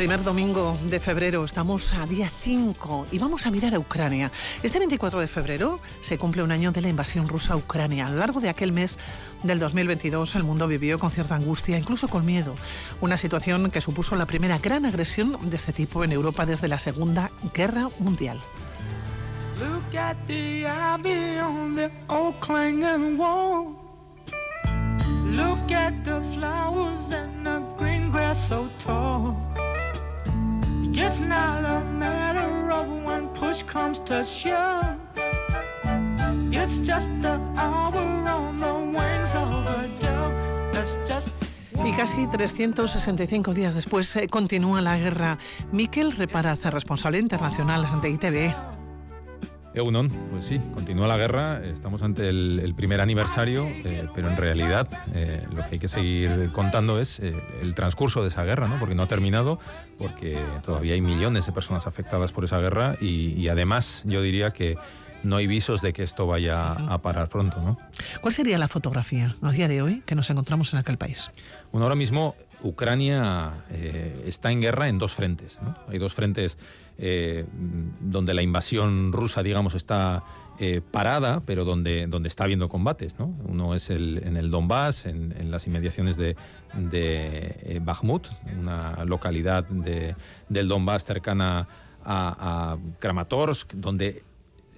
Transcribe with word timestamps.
Primer 0.00 0.24
domingo 0.24 0.78
de 0.84 0.98
febrero, 0.98 1.44
estamos 1.44 1.92
a 1.92 2.06
día 2.06 2.32
5 2.40 3.08
y 3.12 3.18
vamos 3.18 3.44
a 3.44 3.50
mirar 3.50 3.74
a 3.74 3.78
Ucrania. 3.78 4.32
Este 4.62 4.78
24 4.78 5.20
de 5.20 5.28
febrero 5.28 5.78
se 6.00 6.16
cumple 6.16 6.42
un 6.42 6.52
año 6.52 6.72
de 6.72 6.80
la 6.80 6.88
invasión 6.88 7.28
rusa 7.28 7.52
a 7.52 7.56
Ucrania. 7.58 8.06
A 8.06 8.10
lo 8.10 8.16
largo 8.16 8.40
de 8.40 8.48
aquel 8.48 8.72
mes 8.72 8.98
del 9.42 9.58
2022 9.58 10.36
el 10.36 10.42
mundo 10.42 10.66
vivió 10.68 10.98
con 10.98 11.10
cierta 11.10 11.34
angustia, 11.34 11.76
incluso 11.76 12.08
con 12.08 12.24
miedo. 12.24 12.54
Una 13.02 13.18
situación 13.18 13.70
que 13.70 13.82
supuso 13.82 14.16
la 14.16 14.24
primera 14.24 14.56
gran 14.56 14.86
agresión 14.86 15.36
de 15.50 15.56
este 15.58 15.74
tipo 15.74 16.02
en 16.02 16.12
Europa 16.12 16.46
desde 16.46 16.68
la 16.68 16.78
Segunda 16.78 17.30
Guerra 17.52 17.90
Mundial. 17.98 18.40
Look 25.30 25.70
at 25.72 26.02
the 26.04 26.20
flowers 26.34 27.12
and 27.12 27.46
the 27.46 27.60
green 27.78 28.10
grass 28.10 28.48
so 28.48 28.68
tall. 28.78 29.49
It's 30.92 31.20
not 31.20 31.64
a 31.64 31.80
matter 31.80 32.70
of 32.72 32.88
when 33.04 33.28
push 33.28 33.62
comes 33.62 34.00
to. 34.00 34.20
It's 36.52 36.78
just 36.78 37.08
the 37.22 37.38
Y 41.82 41.92
casi 41.96 42.26
365 42.26 43.54
días 43.54 43.74
después 43.74 44.14
eh, 44.16 44.28
continúa 44.28 44.80
la 44.82 44.98
guerra. 44.98 45.38
Miquel 45.72 46.12
Reparaza, 46.12 46.70
responsable 46.70 47.18
internacional 47.18 47.86
de 48.02 48.10
ITV. 48.10 48.89
Eunon, 49.72 50.08
pues 50.30 50.46
sí, 50.46 50.60
continúa 50.74 51.06
la 51.06 51.16
guerra, 51.16 51.62
estamos 51.64 52.02
ante 52.02 52.28
el, 52.28 52.74
primer 52.76 53.00
aniversario, 53.00 53.66
eh, 53.84 54.08
pero 54.14 54.28
en 54.28 54.36
realidad 54.36 54.88
eh, 55.14 55.46
lo 55.50 55.58
que 55.58 55.72
hay 55.72 55.78
que 55.78 55.86
seguir 55.86 56.50
contando 56.52 56.98
es 56.98 57.20
eh, 57.20 57.34
el 57.62 57.74
transcurso 57.74 58.22
de 58.22 58.28
esa 58.28 58.44
guerra, 58.44 58.66
¿no? 58.66 58.78
porque 58.80 58.96
no 58.96 59.02
ha 59.04 59.06
terminado, 59.06 59.60
porque 59.96 60.36
todavía 60.62 60.94
hay 60.94 61.00
millones 61.00 61.46
de 61.46 61.52
personas 61.52 61.86
afectadas 61.86 62.32
por 62.32 62.44
esa 62.44 62.58
guerra 62.58 62.96
y, 63.00 63.48
además 63.48 64.02
yo 64.06 64.22
diría 64.22 64.52
que 64.52 64.76
no 65.22 65.36
hay 65.36 65.46
visos 65.46 65.80
de 65.82 65.92
que 65.92 66.02
esto 66.02 66.26
vaya 66.26 66.72
a 66.72 67.02
parar 67.02 67.28
pronto. 67.28 67.60
¿no? 67.62 67.78
¿Cuál 68.20 68.32
sería 68.32 68.58
la 68.58 68.68
fotografía 68.68 69.36
a 69.42 69.52
día 69.52 69.68
de 69.68 69.82
hoy 69.82 70.02
que 70.06 70.14
nos 70.14 70.30
encontramos 70.30 70.72
en 70.72 70.78
aquel 70.78 70.98
país? 70.98 71.30
Bueno, 71.72 71.84
ahora 71.84 71.96
mismo 71.96 72.34
Ucrania 72.62 73.64
está 74.24 74.50
en 74.50 74.60
guerra 74.60 74.88
en 74.88 74.98
dos 74.98 75.14
frentes. 75.14 75.60
¿no? 75.62 75.74
Hay 75.88 75.98
dos 75.98 76.14
frentes 76.14 76.58
eh, 77.02 77.46
donde 78.00 78.34
la 78.34 78.42
invasión 78.42 79.10
rusa, 79.12 79.42
digamos, 79.42 79.74
está 79.74 80.22
eh, 80.58 80.82
parada, 80.82 81.40
pero 81.46 81.64
donde, 81.64 82.06
donde 82.06 82.28
está 82.28 82.44
habiendo 82.44 82.68
combates. 82.68 83.18
¿no? 83.18 83.34
Uno 83.46 83.74
es 83.74 83.88
el, 83.88 84.20
en 84.22 84.36
el 84.36 84.50
Donbass, 84.50 85.06
en, 85.06 85.50
las 85.50 85.66
inmediaciones 85.66 86.18
de, 86.18 86.36
de 86.74 87.56
eh, 87.62 87.80
Bakhmut, 87.82 88.28
una 88.60 89.02
localidad 89.06 89.64
de, 89.64 90.14
del 90.50 90.68
Donbass 90.68 91.06
cercana 91.06 91.66
a, 92.04 92.74
a 92.74 92.78
Kramatorsk, 92.98 93.72
donde 93.72 94.22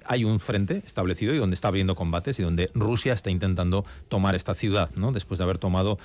hay 0.07 0.25
un 0.25 0.41
frente 0.41 0.83
establecido 0.87 1.35
y 1.35 1.39
donde 1.39 1.55
está 1.55 1.69
habiendo 1.69 1.95
combates 1.95 2.39
y 2.39 2.43
donde 2.43 2.71
Rusia 2.75 3.13
está 3.13 3.31
intentando 3.31 3.85
tomar 4.09 4.35
esta 4.35 4.55
ciudad, 4.55 4.91
¿no? 4.95 5.13
después 5.13 5.39
de 5.39 5.45
haber 5.45 5.59
tomado 5.59 5.99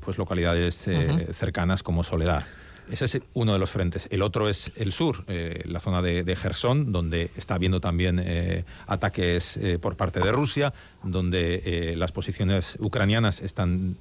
pues 0.00 0.18
localidades 0.18 0.88
cercanas 1.32 1.82
como 1.82 2.04
Soledad. 2.04 2.44
Ese 2.90 3.04
es 3.06 3.18
uno 3.32 3.54
de 3.54 3.58
los 3.58 3.70
frentes. 3.70 4.08
El 4.10 4.22
otro 4.22 4.48
es 4.48 4.70
el 4.76 4.92
sur, 4.92 5.24
eh, 5.26 5.62
la 5.64 5.80
zona 5.80 6.02
de, 6.02 6.22
de, 6.22 6.36
Gerson, 6.36 6.92
donde 6.92 7.30
está 7.36 7.54
habiendo 7.54 7.80
también 7.80 8.20
eh, 8.22 8.64
ataques 8.86 9.56
eh, 9.56 9.78
por 9.78 9.96
parte 9.96 10.20
de 10.20 10.30
Rusia, 10.32 10.74
donde 11.02 11.94
las 11.96 12.12
posiciones 12.12 12.76
ucranianas 12.80 13.40
están 13.40 13.96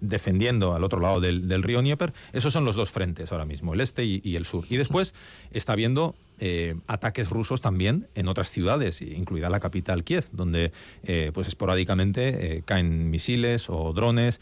defendiendo 0.00 0.74
al 0.74 0.84
otro 0.84 1.00
lado 1.00 1.20
del, 1.20 1.62
río 1.62 1.80
Dnieper. 1.80 2.12
Esos 2.32 2.52
son 2.52 2.64
los 2.64 2.76
dos 2.76 2.90
frentes 2.90 3.32
ahora 3.32 3.44
mismo, 3.44 3.74
el 3.74 3.80
este 3.80 4.04
y, 4.04 4.20
y 4.24 4.36
el 4.36 4.44
sur. 4.44 4.64
Y 4.68 4.76
después 4.76 5.14
está 5.52 5.72
habiendo 5.72 6.14
eh, 6.38 6.74
ataques 6.86 7.30
rusos 7.30 7.60
también 7.60 8.08
en 8.14 8.28
otras 8.28 8.50
ciudades, 8.50 9.00
incluida 9.00 9.48
la 9.48 9.58
capital 9.58 10.04
Kiev, 10.04 10.26
donde 10.32 10.72
eh, 11.04 11.30
pues 11.32 11.48
esporádicamente 11.48 12.56
eh, 12.58 12.62
caen 12.64 13.10
misiles 13.10 13.70
o 13.70 13.92
drones, 13.92 14.40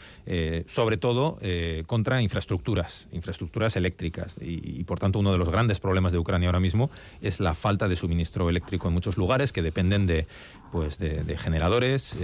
sobre 0.66 0.96
todo 0.96 1.38
contra 1.86 2.22
infraestructuras, 2.22 3.08
infraestructuras 3.12 3.76
eléctricas. 3.76 4.38
Y, 4.40 4.82
por 4.84 4.98
tanto 4.98 5.18
uno 5.18 5.32
de 5.32 5.38
los 5.38 5.50
grandes 5.50 5.80
problemas 5.80 6.12
de 6.12 6.18
Ucrania 6.18 6.48
ahora 6.48 6.60
mismo 6.60 6.90
es 7.20 7.40
la 7.40 7.54
falta 7.54 7.88
de 7.88 7.96
suministro 7.96 8.48
eléctrico 8.48 8.88
en 8.88 8.94
muchos 8.94 9.16
lugares 9.16 9.52
que 9.52 9.62
dependen 9.62 10.06
de, 10.06 10.26
pues, 10.72 10.98
de, 10.98 11.36
generadores 11.36 12.16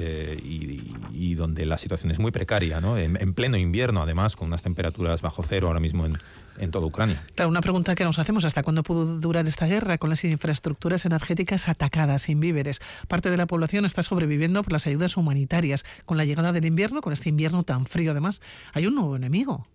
y, 0.43 1.35
donde 1.35 1.67
la 1.67 1.79
situación 1.79 2.11
es 2.11 2.19
muy 2.19 2.33
precaria, 2.33 2.81
¿no? 2.81 2.97
en, 2.97 3.17
en 3.21 3.35
pleno 3.35 3.57
invierno 3.57 4.03
además, 4.03 4.37
con 4.37 4.49
unas 4.49 4.63
temperaturas 4.63 5.23
bajo 5.23 5.43
cero 5.43 5.69
ahora 5.69 5.81
mismo 5.81 6.07
en, 6.07 6.15
en 6.61 6.71
toda 6.71 6.87
Ucrania. 6.87 7.25
Claro, 7.35 7.49
una 7.49 7.63
pregunta 7.63 7.95
que 7.95 8.05
nos 8.05 8.19
hacemos, 8.19 8.45
¿hasta 8.45 8.63
cuándo 8.63 8.83
pudo 8.83 9.19
durar 9.19 9.47
esta 9.47 9.67
guerra 9.67 9.99
con 9.99 10.11
las 10.11 10.23
infraestructuras 10.25 11.05
energéticas 11.07 11.69
atacadas, 11.69 12.23
sin 12.23 12.39
víveres? 12.39 12.81
Parte 13.09 13.31
de 13.31 13.37
la 13.37 13.47
población 13.47 13.87
está 13.87 14.03
sobreviviendo 14.03 14.63
por 14.63 14.73
las 14.73 14.87
ayudas 14.87 15.17
humanitarias. 15.17 15.85
Con 16.05 16.19
la 16.19 16.25
llegada 16.25 16.53
del 16.53 16.67
invierno, 16.67 17.01
con 17.01 17.13
este 17.13 17.31
invierno 17.31 17.65
tan 17.65 17.87
frío 17.87 18.13
además, 18.13 18.43
hay 18.73 18.87
un 18.87 18.95
nuevo 18.95 19.17
enemigo. 19.17 19.67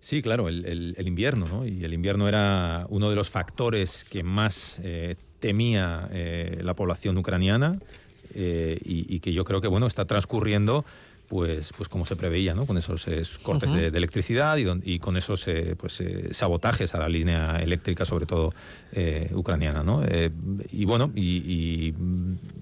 Sí, 0.00 0.22
claro, 0.22 0.48
el, 0.48 0.96
invierno, 0.98 1.46
¿no? 1.46 1.66
Y 1.66 1.84
el 1.84 1.92
invierno 1.92 2.26
era 2.26 2.86
uno 2.88 3.10
de 3.10 3.16
los 3.16 3.28
factores 3.28 4.04
que 4.04 4.22
más 4.22 4.80
eh, 4.82 5.16
temía 5.40 6.08
eh, 6.10 6.60
la 6.62 6.74
población 6.74 7.18
ucraniana 7.18 7.78
eh, 8.34 8.78
y, 8.82 9.14
y, 9.14 9.20
que 9.20 9.34
yo 9.34 9.44
creo 9.44 9.60
que, 9.60 9.68
bueno, 9.68 9.86
está 9.86 10.06
transcurriendo 10.06 10.86
pues, 11.30 11.72
pues 11.76 11.88
como 11.88 12.04
se 12.04 12.16
preveía, 12.16 12.54
¿no? 12.54 12.66
con 12.66 12.76
esos 12.76 13.06
cortes 13.38 13.70
de, 13.70 13.86
electricidad 13.86 14.56
y, 14.56 14.66
y, 14.82 14.98
con 14.98 15.16
esos 15.16 15.46
eh, 15.46 15.76
pues, 15.78 16.00
eh, 16.00 16.34
sabotajes 16.34 16.92
a 16.96 16.98
la 16.98 17.08
línea 17.08 17.62
eléctrica, 17.62 18.04
sobre 18.04 18.26
todo 18.26 18.52
eh, 18.90 19.30
ucraniana. 19.32 19.84
¿no? 19.84 20.02
y 20.72 20.84
bueno, 20.86 21.12
y, 21.14 21.94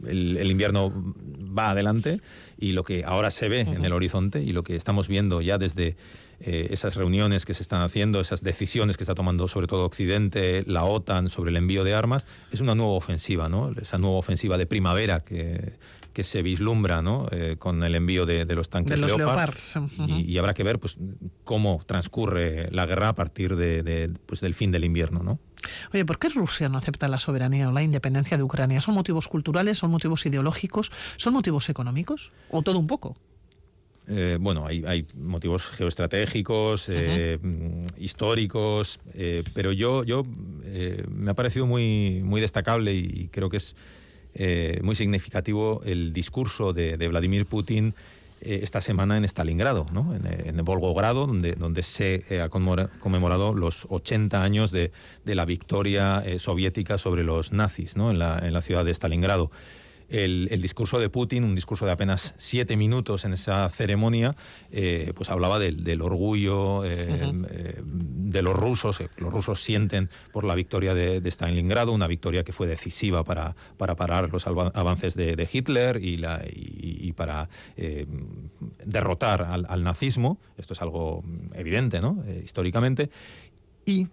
el, 0.06 0.50
invierno 0.50 1.14
va 1.58 1.70
adelante 1.70 2.20
y 2.58 2.72
lo 2.72 2.84
que 2.84 3.04
ahora 3.04 3.30
se 3.30 3.48
ve 3.48 3.60
en 3.60 3.84
el 3.84 3.92
horizonte 3.92 4.42
y 4.42 4.52
lo 4.52 4.62
que 4.62 4.76
estamos 4.76 5.08
viendo 5.08 5.40
ya 5.40 5.58
desde 5.58 5.96
esas 6.40 6.94
reuniones 6.94 7.44
que 7.44 7.52
se 7.52 7.62
están 7.62 7.82
haciendo, 7.82 8.20
esas 8.20 8.44
decisiones 8.44 8.96
que 8.96 9.02
está 9.02 9.16
tomando 9.16 9.48
sobre 9.48 9.66
todo 9.66 9.84
Occidente, 9.84 10.62
la 10.68 10.84
OTAN 10.84 11.30
sobre 11.30 11.50
el 11.50 11.56
envío 11.56 11.82
de 11.82 11.94
armas, 11.94 12.28
es 12.52 12.60
una 12.60 12.76
nueva 12.76 12.92
ofensiva, 12.92 13.48
¿no? 13.48 13.72
esa 13.72 13.98
nueva 13.98 14.18
ofensiva 14.18 14.56
de 14.56 14.66
primavera 14.66 15.18
que 15.24 15.74
que 16.18 16.24
se 16.24 16.42
vislumbra 16.42 17.00
¿no? 17.00 17.28
Eh, 17.30 17.54
con 17.60 17.80
el 17.84 17.94
envío 17.94 18.26
de, 18.26 18.44
los 18.56 18.68
tanques 18.68 18.98
Leopard. 18.98 19.54
y, 20.08 20.36
habrá 20.38 20.52
que 20.52 20.64
ver 20.64 20.80
pues, 20.80 20.98
cómo 21.44 21.80
transcurre 21.86 22.68
la 22.72 22.86
guerra 22.86 23.10
a 23.10 23.14
partir 23.14 23.54
de, 23.54 24.12
pues, 24.26 24.40
del 24.40 24.54
fin 24.54 24.72
del 24.72 24.84
invierno. 24.84 25.22
¿no? 25.22 25.38
Oye, 25.92 26.04
¿por 26.04 26.18
qué 26.18 26.28
Rusia 26.28 26.68
no 26.68 26.78
acepta 26.78 27.08
la 27.08 27.18
soberanía 27.18 27.68
o 27.68 27.72
la 27.72 27.82
independencia 27.82 28.36
de 28.36 28.42
Ucrania? 28.42 28.80
¿Son 28.80 28.94
motivos 28.94 29.28
culturales, 29.28 29.78
son 29.78 29.90
motivos 29.90 30.24
ideológicos, 30.26 30.92
son 31.16 31.34
motivos 31.34 31.68
económicos 31.68 32.32
o 32.50 32.62
todo 32.62 32.78
un 32.78 32.86
poco? 32.86 33.16
Eh, 34.10 34.38
bueno, 34.40 34.66
hay, 34.66 35.06
motivos 35.14 35.66
geoestratégicos, 35.68 36.88
eh, 36.88 37.38
históricos, 37.98 39.00
pero 39.52 39.72
yo, 39.72 40.02
yo 40.04 40.24
me 41.10 41.30
ha 41.30 41.34
parecido 41.34 41.66
muy, 41.66 42.22
muy 42.24 42.40
destacable 42.40 42.94
y 42.94 43.28
creo 43.28 43.50
que 43.50 43.58
es 43.58 43.74
eh, 44.40 44.78
muy 44.82 44.94
significativo 44.94 45.82
el 45.84 46.12
discurso 46.12 46.72
de, 46.72 46.96
Vladimir 47.08 47.46
Putin 47.46 47.94
eh, 48.40 48.60
esta 48.62 48.80
semana 48.80 49.16
en 49.16 49.24
Stalingrado, 49.24 49.86
¿no? 49.92 50.14
en, 50.14 50.64
Volgogrado, 50.64 51.26
donde, 51.26 51.82
se 51.82 52.24
eh, 52.30 52.40
ha 52.40 52.48
conmemorado 52.48 53.54
los 53.54 53.86
80 53.88 54.42
años 54.42 54.70
de, 54.70 54.92
la 55.24 55.44
victoria 55.44 56.24
soviética 56.38 56.98
sobre 56.98 57.22
los 57.22 57.52
nazis 57.52 57.96
¿no? 57.96 58.10
en, 58.10 58.18
la, 58.18 58.38
en 58.42 58.52
la 58.52 58.62
ciudad 58.62 58.84
de 58.84 58.92
Stalingrado 58.92 59.50
el, 60.08 60.62
discurso 60.62 60.98
de 60.98 61.08
Putin, 61.10 61.44
un 61.44 61.54
discurso 61.54 61.84
de 61.84 61.92
apenas 61.92 62.34
siete 62.38 62.76
minutos 62.76 63.24
en 63.24 63.34
esa 63.34 63.68
ceremonia, 63.68 64.36
eh, 64.70 65.12
pues 65.14 65.30
hablaba 65.30 65.58
del, 65.58 66.00
orgullo 66.00 66.84
eh, 66.84 67.32
eh, 67.50 67.82
de 67.84 68.42
los 68.42 68.56
rusos, 68.56 69.02
los 69.16 69.32
rusos 69.32 69.62
sienten 69.62 70.08
por 70.32 70.44
la 70.44 70.54
victoria 70.54 70.94
de, 70.94 71.28
Stalingrado, 71.30 71.92
una 71.92 72.06
victoria 72.06 72.42
que 72.42 72.52
fue 72.52 72.66
decisiva 72.66 73.22
para, 73.22 73.54
para 73.76 73.96
parar 73.96 74.30
los 74.30 74.46
avances 74.46 75.14
de, 75.14 75.48
Hitler 75.50 76.02
y, 76.02 76.16
la, 76.16 76.42
y, 76.50 77.12
para 77.12 77.48
derrotar 78.84 79.42
al, 79.42 79.84
nazismo. 79.84 80.38
Esto 80.56 80.72
es 80.72 80.82
algo 80.82 81.22
evidente, 81.54 82.00
¿no? 82.00 82.24
históricamente. 82.42 83.10
Y 83.84 84.08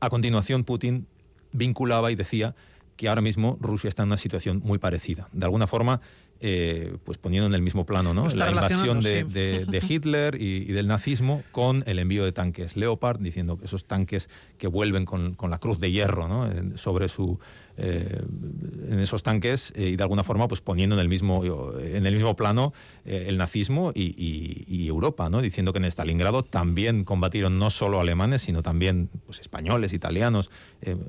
a 0.00 0.10
continuación 0.10 0.64
Putin 0.64 1.06
vinculaba 1.52 2.10
y 2.12 2.16
decía 2.16 2.54
que 2.98 3.08
ahora 3.08 3.22
mismo 3.22 3.56
Rusia 3.60 3.88
está 3.88 4.02
en 4.02 4.08
una 4.08 4.16
situación 4.16 4.60
muy 4.64 4.78
parecida. 4.78 5.28
De 5.32 5.44
alguna 5.44 5.68
forma, 5.68 6.00
eh, 6.40 6.96
pues 7.04 7.16
poniendo 7.16 7.46
en 7.46 7.54
el 7.54 7.62
mismo 7.62 7.86
plano 7.86 8.12
¿no? 8.12 8.28
la 8.28 8.50
invasión 8.50 9.00
de, 9.00 9.80
Hitler 9.88 10.34
y, 10.42 10.64
del 10.64 10.88
nazismo 10.88 11.44
con 11.52 11.84
el 11.86 12.00
envío 12.00 12.24
de 12.24 12.32
tanques 12.32 12.76
Leopard, 12.76 13.20
diciendo 13.20 13.56
que 13.56 13.66
esos 13.66 13.84
tanques 13.84 14.28
que 14.58 14.66
vuelven 14.66 15.04
con, 15.04 15.36
la 15.48 15.58
cruz 15.58 15.78
de 15.78 15.92
hierro 15.92 16.26
¿no? 16.26 16.76
sobre 16.76 17.08
su 17.08 17.38
eh, 17.78 18.22
en 18.90 18.98
esos 18.98 19.22
tanques 19.22 19.72
eh, 19.76 19.88
y 19.88 19.96
de 19.96 20.02
alguna 20.02 20.24
forma 20.24 20.48
pues 20.48 20.60
poniendo 20.60 20.96
en 20.96 21.00
el 21.00 21.08
mismo 21.08 21.44
en 21.44 22.06
el 22.06 22.14
mismo 22.14 22.36
plano 22.36 22.72
el 23.04 23.38
nazismo 23.38 23.92
y, 23.94 24.86
Europa, 24.88 25.28
¿no? 25.28 25.42
diciendo 25.42 25.72
que 25.72 25.78
en 25.78 25.84
Stalingrado 25.84 26.42
también 26.42 27.04
combatieron 27.04 27.58
no 27.58 27.70
solo 27.70 28.00
alemanes 28.00 28.42
sino 28.42 28.62
también 28.62 29.10
pues, 29.26 29.40
españoles, 29.40 29.92
italianos, 29.92 30.50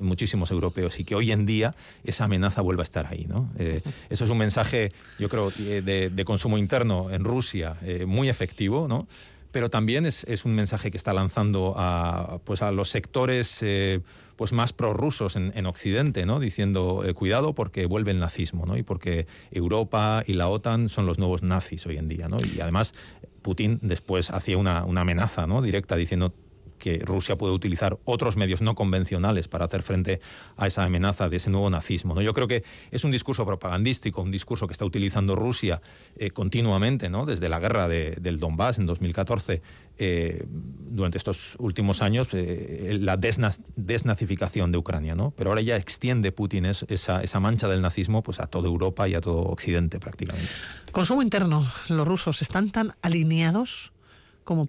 muchísimos 0.01 0.51
europeos 0.51 0.99
y 0.99 1.05
que 1.05 1.15
hoy 1.15 1.31
en 1.31 1.45
día 1.45 1.75
esa 2.03 2.25
amenaza 2.25 2.61
vuelve 2.61 2.81
a 2.81 2.83
estar 2.83 3.07
ahí. 3.07 3.25
¿no? 3.27 3.49
eso 4.09 4.23
es 4.23 4.29
un 4.29 4.37
mensaje 4.37 4.89
yo 5.17 5.29
creo, 5.29 5.51
de, 5.51 6.09
de 6.09 6.25
consumo 6.25 6.57
interno 6.57 7.09
en 7.09 7.23
Rusia 7.23 7.77
eh, 7.81 8.05
muy 8.05 8.29
efectivo, 8.29 8.87
¿no? 8.87 9.07
Pero 9.51 9.69
también 9.69 10.05
es, 10.05 10.23
es, 10.25 10.45
un 10.45 10.53
mensaje 10.53 10.91
que 10.91 10.97
está 10.97 11.11
lanzando 11.11 11.73
a, 11.75 12.39
pues 12.43 12.61
a 12.61 12.71
los 12.71 12.89
sectores 12.89 13.63
eh, 13.63 14.01
pues 14.39 14.53
más 14.53 14.71
prorrusos 14.71 15.35
en, 15.35 15.51
en 15.53 15.65
Occidente, 15.65 16.25
¿no? 16.25 16.39
diciendo 16.39 17.03
eh, 17.03 17.13
cuidado 17.13 17.53
porque 17.53 17.85
vuelve 17.87 18.11
el 18.11 18.19
nazismo 18.19 18.65
¿no? 18.65 18.77
y 18.77 18.83
porque 18.83 19.27
Europa 19.51 20.23
y 20.25 20.31
la 20.31 20.47
OTAN 20.47 20.87
son 20.87 21.05
los 21.05 21.19
nuevos 21.19 21.43
nazis 21.43 21.85
hoy 21.87 21.97
en 21.97 22.07
día. 22.07 22.29
¿no? 22.29 22.37
Y 22.39 22.61
además 22.61 22.93
Putin 23.41 23.79
después 23.81 24.29
hacía 24.29 24.57
una, 24.57 24.85
una 24.85 25.01
amenaza 25.01 25.45
¿no? 25.45 25.61
directa 25.61 25.97
diciendo 25.97 26.33
que 26.79 26.99
Rusia 26.99 27.37
puede 27.37 27.53
utilizar 27.53 27.99
otros 28.05 28.37
medios 28.37 28.61
no 28.61 28.73
convencionales 28.73 29.47
para 29.47 29.65
hacer 29.65 29.83
frente 29.83 30.21
a 30.57 30.67
esa 30.67 30.83
amenaza 30.83 31.29
de 31.29 31.37
ese 31.37 31.49
nuevo 31.49 31.69
nazismo. 31.69 32.15
¿no? 32.15 32.21
Yo 32.21 32.33
creo 32.33 32.47
que 32.47 32.63
es 32.89 33.03
un 33.03 33.11
discurso 33.11 33.45
propagandístico, 33.45 34.21
un 34.21 34.31
discurso 34.31 34.65
que 34.65 34.73
está 34.73 34.85
utilizando 34.85 35.35
Rusia 35.35 35.81
eh, 36.15 36.31
continuamente, 36.31 37.09
¿no? 37.09 37.25
desde 37.25 37.49
la 37.49 37.59
guerra 37.59 37.87
del 37.87 38.39
Donbass 38.39 38.79
en 38.79 38.87
2014. 38.87 39.61
Eh, 40.01 40.45
durante 40.47 41.17
estos 41.17 41.57
últimos 41.59 42.01
años 42.01 42.29
eh, 42.33 42.97
la 43.01 43.17
desnazificación 43.17 44.71
de 44.71 44.77
Ucrania, 44.77 45.13
¿no? 45.13 45.31
Pero 45.35 45.49
ahora 45.49 45.61
ya 45.61 45.75
extiende 45.75 46.31
Putin 46.31 46.65
esa, 46.65 47.21
esa 47.21 47.39
mancha 47.41 47.67
del 47.67 47.81
nazismo 47.81 48.23
pues 48.23 48.39
a 48.39 48.47
toda 48.47 48.69
Europa 48.69 49.09
y 49.09 49.15
a 49.15 49.19
todo 49.19 49.41
Occidente 49.41 49.99
prácticamente. 49.99 50.49
Consumo 50.93 51.21
interno, 51.21 51.69
los 51.89 52.07
rusos 52.07 52.41
están 52.41 52.71
tan 52.71 52.95
alineados 53.01 53.91
como 54.49 54.67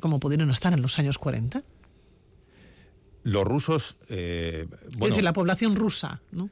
como 0.00 0.18
pudieron 0.18 0.50
estar 0.50 0.72
en 0.72 0.82
los 0.82 0.98
años 0.98 1.18
40? 1.18 1.62
Los 3.22 3.44
rusos... 3.46 3.96
Eh, 4.08 4.66
es 4.90 4.98
decir, 4.98 5.22
la 5.22 5.32
población 5.32 5.76
rusa, 5.76 6.20
¿no? 6.32 6.50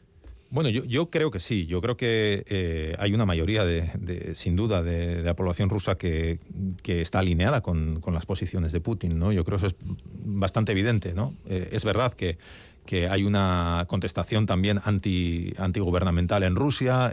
Bueno, 0.51 0.71
yo, 0.71 1.11
creo 1.11 1.31
que 1.31 1.41
sí. 1.41 1.67
Yo 1.67 1.83
creo 1.83 1.99
que 1.99 2.45
eh, 2.49 2.95
hay 2.99 3.13
una 3.13 3.27
mayoría, 3.27 3.67
de, 3.67 4.35
sin 4.35 4.57
duda, 4.57 4.83
de, 4.83 5.23
la 5.23 5.37
población 5.37 5.69
rusa 5.69 5.97
que, 5.99 6.39
está 6.85 7.19
alineada 7.19 7.61
con, 7.61 8.01
las 8.13 8.25
posiciones 8.25 8.73
de 8.73 8.81
Putin. 8.81 9.19
¿no? 9.19 9.31
Yo 9.31 9.45
creo 9.45 9.59
que 9.59 9.67
eso 9.67 9.77
es 9.77 9.85
bastante 10.25 10.73
evidente. 10.73 11.13
¿no? 11.13 11.35
Eh, 11.47 11.69
es 11.73 11.85
verdad 11.85 12.15
que, 12.15 12.39
que, 12.87 13.09
hay 13.09 13.25
una 13.25 13.85
contestación 13.89 14.47
también 14.47 14.81
anti, 14.85 15.53
antigubernamental 15.59 16.43
en 16.45 16.55
Rusia, 16.55 17.13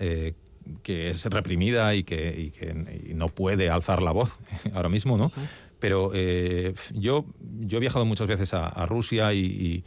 que 0.84 1.10
es 1.10 1.26
reprimida 1.26 1.96
y 1.96 2.04
que, 2.04 2.36
y 2.40 2.52
que 2.52 2.74
no 3.14 3.28
puede 3.28 3.70
alzar 3.70 4.02
la 4.02 4.12
voz 4.12 4.40
ahora 4.74 4.90
mismo, 4.90 5.18
¿no? 5.18 5.32
Pero 5.80 6.12
eh, 6.14 6.74
yo, 6.94 7.26
yo 7.60 7.78
he 7.78 7.82
viajado 7.82 8.06
muchas 8.06 8.28
veces 8.28 8.54
a, 8.54 8.86
Rusia 8.86 9.34
y, 9.34 9.84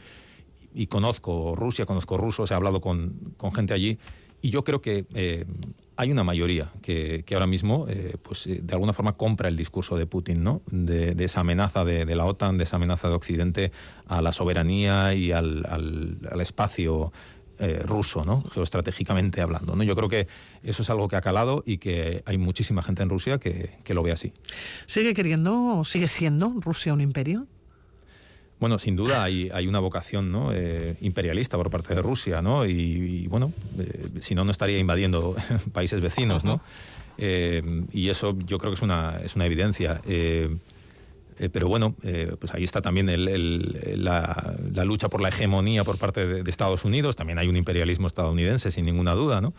conozco 0.88 1.56
Rusia, 1.56 1.86
conozco 1.86 2.16
rusos, 2.16 2.50
he 2.50 2.54
hablado 2.54 2.80
con, 2.80 3.34
gente 3.54 3.74
allí 3.74 3.98
y 4.40 4.50
yo 4.50 4.62
creo 4.62 4.80
que 4.80 5.06
eh, 5.14 5.44
hay 5.96 6.12
una 6.12 6.22
mayoría 6.22 6.70
que, 6.82 7.24
ahora 7.32 7.48
mismo, 7.48 7.86
eh, 7.88 8.14
pues 8.22 8.44
de 8.44 8.72
alguna 8.72 8.92
forma 8.92 9.12
compra 9.12 9.48
el 9.48 9.56
discurso 9.56 9.96
de 9.96 10.06
Putin, 10.06 10.44
¿no? 10.44 10.62
De, 10.70 11.16
esa 11.24 11.40
amenaza 11.40 11.84
de, 11.84 12.14
la 12.14 12.26
OTAN, 12.26 12.58
de 12.58 12.64
esa 12.64 12.76
amenaza 12.76 13.08
de 13.08 13.14
Occidente 13.14 13.72
a 14.06 14.22
la 14.22 14.30
soberanía 14.30 15.14
y 15.14 15.32
al, 15.32 15.66
al 15.66 16.40
espacio 16.40 17.12
eh, 17.60 17.82
ruso, 17.84 18.24
¿no? 18.24 18.44
geoestratégicamente 18.52 19.40
hablando. 19.40 19.74
¿no? 19.74 19.82
Yo 19.82 19.96
creo 19.96 20.08
que 20.08 20.28
eso 20.62 20.82
es 20.82 20.90
algo 20.90 21.08
que 21.08 21.16
ha 21.16 21.20
calado 21.20 21.64
y 21.66 21.78
que 21.78 22.22
hay 22.24 22.38
muchísima 22.38 22.82
gente 22.82 23.02
en 23.02 23.08
Rusia 23.08 23.38
que, 23.38 23.78
lo 23.88 24.02
ve 24.02 24.12
así. 24.12 24.32
¿Sigue 24.86 25.12
queriendo, 25.12 25.82
sigue 25.84 26.06
siendo 26.06 26.54
Rusia 26.60 26.92
un 26.92 27.00
imperio? 27.00 27.46
Bueno, 28.60 28.78
sin 28.78 28.94
duda 28.94 29.24
hay, 29.24 29.50
hay 29.52 29.66
una 29.66 29.80
vocación 29.80 30.30
¿no? 30.30 30.52
Eh, 30.52 30.96
imperialista 31.00 31.56
por 31.56 31.70
parte 31.70 31.94
de 31.94 32.02
Rusia, 32.02 32.42
¿no? 32.42 32.64
Y, 32.64 33.26
bueno, 33.28 33.52
eh, 33.78 34.08
si 34.20 34.34
no, 34.34 34.44
no 34.44 34.50
estaría 34.50 34.78
invadiendo 34.78 35.34
países 35.72 36.00
vecinos, 36.00 36.44
¿no? 36.44 36.60
y 37.20 38.10
eso 38.10 38.38
yo 38.46 38.58
creo 38.58 38.70
que 38.70 38.76
es 38.76 38.82
una, 38.82 39.18
es 39.24 39.34
una 39.34 39.44
evidencia. 39.46 40.00
Eh, 41.38 41.48
pero 41.48 41.68
bueno, 41.68 41.94
eh, 42.02 42.34
pues 42.38 42.54
ahí 42.54 42.64
está 42.64 42.82
también 42.82 43.06
la, 44.04 44.84
lucha 44.84 45.08
por 45.08 45.20
la 45.20 45.28
hegemonía 45.28 45.84
por 45.84 45.98
parte 45.98 46.26
de, 46.26 46.50
Estados 46.50 46.84
Unidos. 46.84 47.16
También 47.16 47.38
hay 47.38 47.48
un 47.48 47.56
imperialismo 47.56 48.06
estadounidense, 48.06 48.70
sin 48.70 48.84
ninguna 48.84 49.14
duda, 49.14 49.40
¿no? 49.40 49.54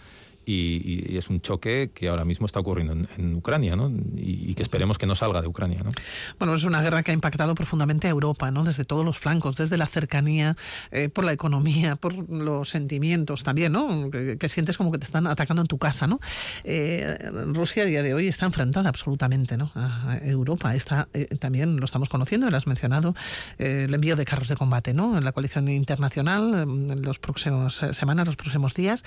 Y, 0.49 1.17
es 1.17 1.29
un 1.29 1.41
choque 1.41 1.91
que 1.93 2.09
ahora 2.09 2.25
mismo 2.25 2.45
está 2.45 2.59
ocurriendo 2.59 2.93
en, 3.17 3.35
Ucrania 3.35 3.75
¿no? 3.75 3.91
y, 4.15 4.53
que 4.55 4.63
esperemos 4.63 4.97
que 4.97 5.05
no 5.05 5.15
salga 5.15 5.41
de 5.41 5.47
Ucrania. 5.47 5.81
¿no? 5.83 5.91
Bueno, 6.37 6.55
es 6.55 6.63
una 6.63 6.81
guerra 6.81 7.03
que 7.03 7.11
ha 7.11 7.13
impactado 7.13 7.55
profundamente 7.55 8.07
a 8.07 8.09
Europa, 8.09 8.51
¿no? 8.51 8.63
desde 8.63 8.85
todos 8.85 9.05
los 9.05 9.19
flancos, 9.19 9.55
desde 9.55 9.77
la 9.77 9.87
cercanía, 9.87 10.55
eh, 10.91 11.09
por 11.09 11.23
la 11.23 11.33
economía, 11.33 11.95
por 11.95 12.29
los 12.29 12.69
sentimientos 12.69 13.43
también, 13.43 13.71
¿no? 13.71 14.09
Que, 14.09 14.49
sientes 14.49 14.77
como 14.77 14.91
que 14.91 14.97
te 14.97 15.05
están 15.05 15.27
atacando 15.27 15.61
en 15.61 15.67
tu 15.67 15.77
casa. 15.77 16.07
¿no? 16.07 16.19
Eh, 16.63 17.29
Rusia 17.53 17.83
a 17.83 17.85
día 17.85 18.01
de 18.01 18.15
hoy 18.15 18.27
está 18.27 18.45
enfrentada 18.45 18.89
absolutamente 18.89 19.57
¿no? 19.57 19.71
a 19.75 20.17
Europa. 20.23 20.73
Está, 20.75 21.07
eh, 21.13 21.25
también 21.37 21.77
lo 21.77 21.85
estamos 21.85 22.09
conociendo, 22.09 22.49
lo 22.49 22.57
has 22.57 22.65
mencionado, 22.65 23.15
el 23.59 23.93
envío 23.93 24.15
de 24.15 24.25
carros 24.25 24.47
de 24.47 24.55
combate 24.55 24.93
¿no? 24.93 25.17
en 25.17 25.23
la 25.23 25.31
coalición 25.31 25.69
internacional 25.69 26.61
en 26.61 27.01
las 27.03 27.19
próximas 27.19 27.81
semanas, 27.91 28.25
los 28.25 28.35
próximos 28.35 28.73
días. 28.73 29.03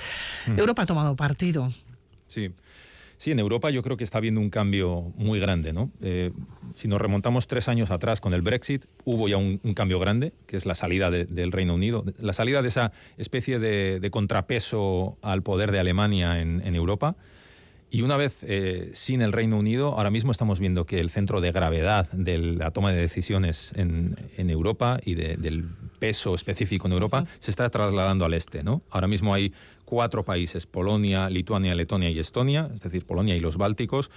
Mm. 0.46 0.58
Europa 0.58 0.82
ha 0.82 0.86
tomado 0.86 1.16
parte 1.16 1.31
Sí. 2.26 2.52
Sí, 3.22 3.30
en 3.30 3.38
Europa 3.38 3.70
yo 3.70 3.84
creo 3.84 3.96
que 3.96 4.02
está 4.02 4.18
habiendo 4.18 4.40
un 4.40 4.50
cambio 4.50 5.12
muy 5.14 5.38
grande. 5.38 5.72
¿no? 5.72 5.92
Eh, 6.00 6.32
si 6.74 6.88
nos 6.88 7.00
remontamos 7.00 7.46
tres 7.46 7.68
años 7.68 7.92
atrás 7.92 8.20
con 8.20 8.34
el 8.34 8.42
Brexit, 8.42 8.86
hubo 9.04 9.28
ya 9.28 9.36
un, 9.36 9.58
cambio 9.74 10.00
grande, 10.00 10.32
que 10.48 10.56
es 10.56 10.66
la 10.66 10.74
salida 10.74 11.08
del 11.08 11.52
Reino 11.52 11.76
Unido, 11.76 12.04
la 12.18 12.32
salida 12.32 12.62
de 12.62 12.68
esa 12.68 12.90
especie 13.18 13.60
de, 13.60 14.10
contrapeso 14.10 15.18
al 15.22 15.44
poder 15.44 15.70
de 15.70 15.78
Alemania 15.78 16.40
en, 16.40 16.74
Europa. 16.74 17.14
Y 17.92 18.02
una 18.02 18.16
vez 18.16 18.38
eh, 18.42 18.90
sin 18.94 19.22
el 19.22 19.30
Reino 19.30 19.56
Unido, 19.56 19.94
ahora 19.96 20.10
mismo 20.10 20.32
estamos 20.32 20.58
viendo 20.58 20.84
que 20.84 20.98
el 20.98 21.08
centro 21.08 21.40
de 21.40 21.52
gravedad 21.52 22.10
de 22.10 22.38
la 22.38 22.72
toma 22.72 22.90
de 22.90 23.00
decisiones 23.00 23.70
en, 23.76 24.16
Europa 24.50 24.98
y 25.04 25.14
del 25.14 25.68
peso 26.00 26.34
específico 26.34 26.88
en 26.88 26.94
Europa 26.94 27.26
se 27.38 27.52
está 27.52 27.70
trasladando 27.70 28.24
al 28.24 28.34
este. 28.34 28.64
¿no? 28.64 28.82
Ahora 28.90 29.06
mismo 29.06 29.32
hay 29.32 29.52
cuatro 29.92 30.24
países, 30.24 30.64
Polonia, 30.64 31.28
Lituania, 31.28 31.74
Letonia 31.74 32.08
y 32.08 32.18
Estonia, 32.18 32.70
es 32.74 32.80
decir, 32.80 33.04
Polonia 33.04 33.36
y 33.36 33.40
los 33.40 33.58
Bálticos, 33.58 34.10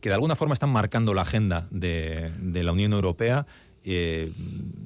que 0.00 0.08
de 0.08 0.14
alguna 0.14 0.36
forma 0.36 0.52
están 0.52 0.70
marcando 0.70 1.14
la 1.14 1.22
agenda 1.22 1.66
de, 1.72 2.30
la 2.62 2.70
Unión 2.70 2.92
Europea 2.92 3.44
eh, 3.88 4.32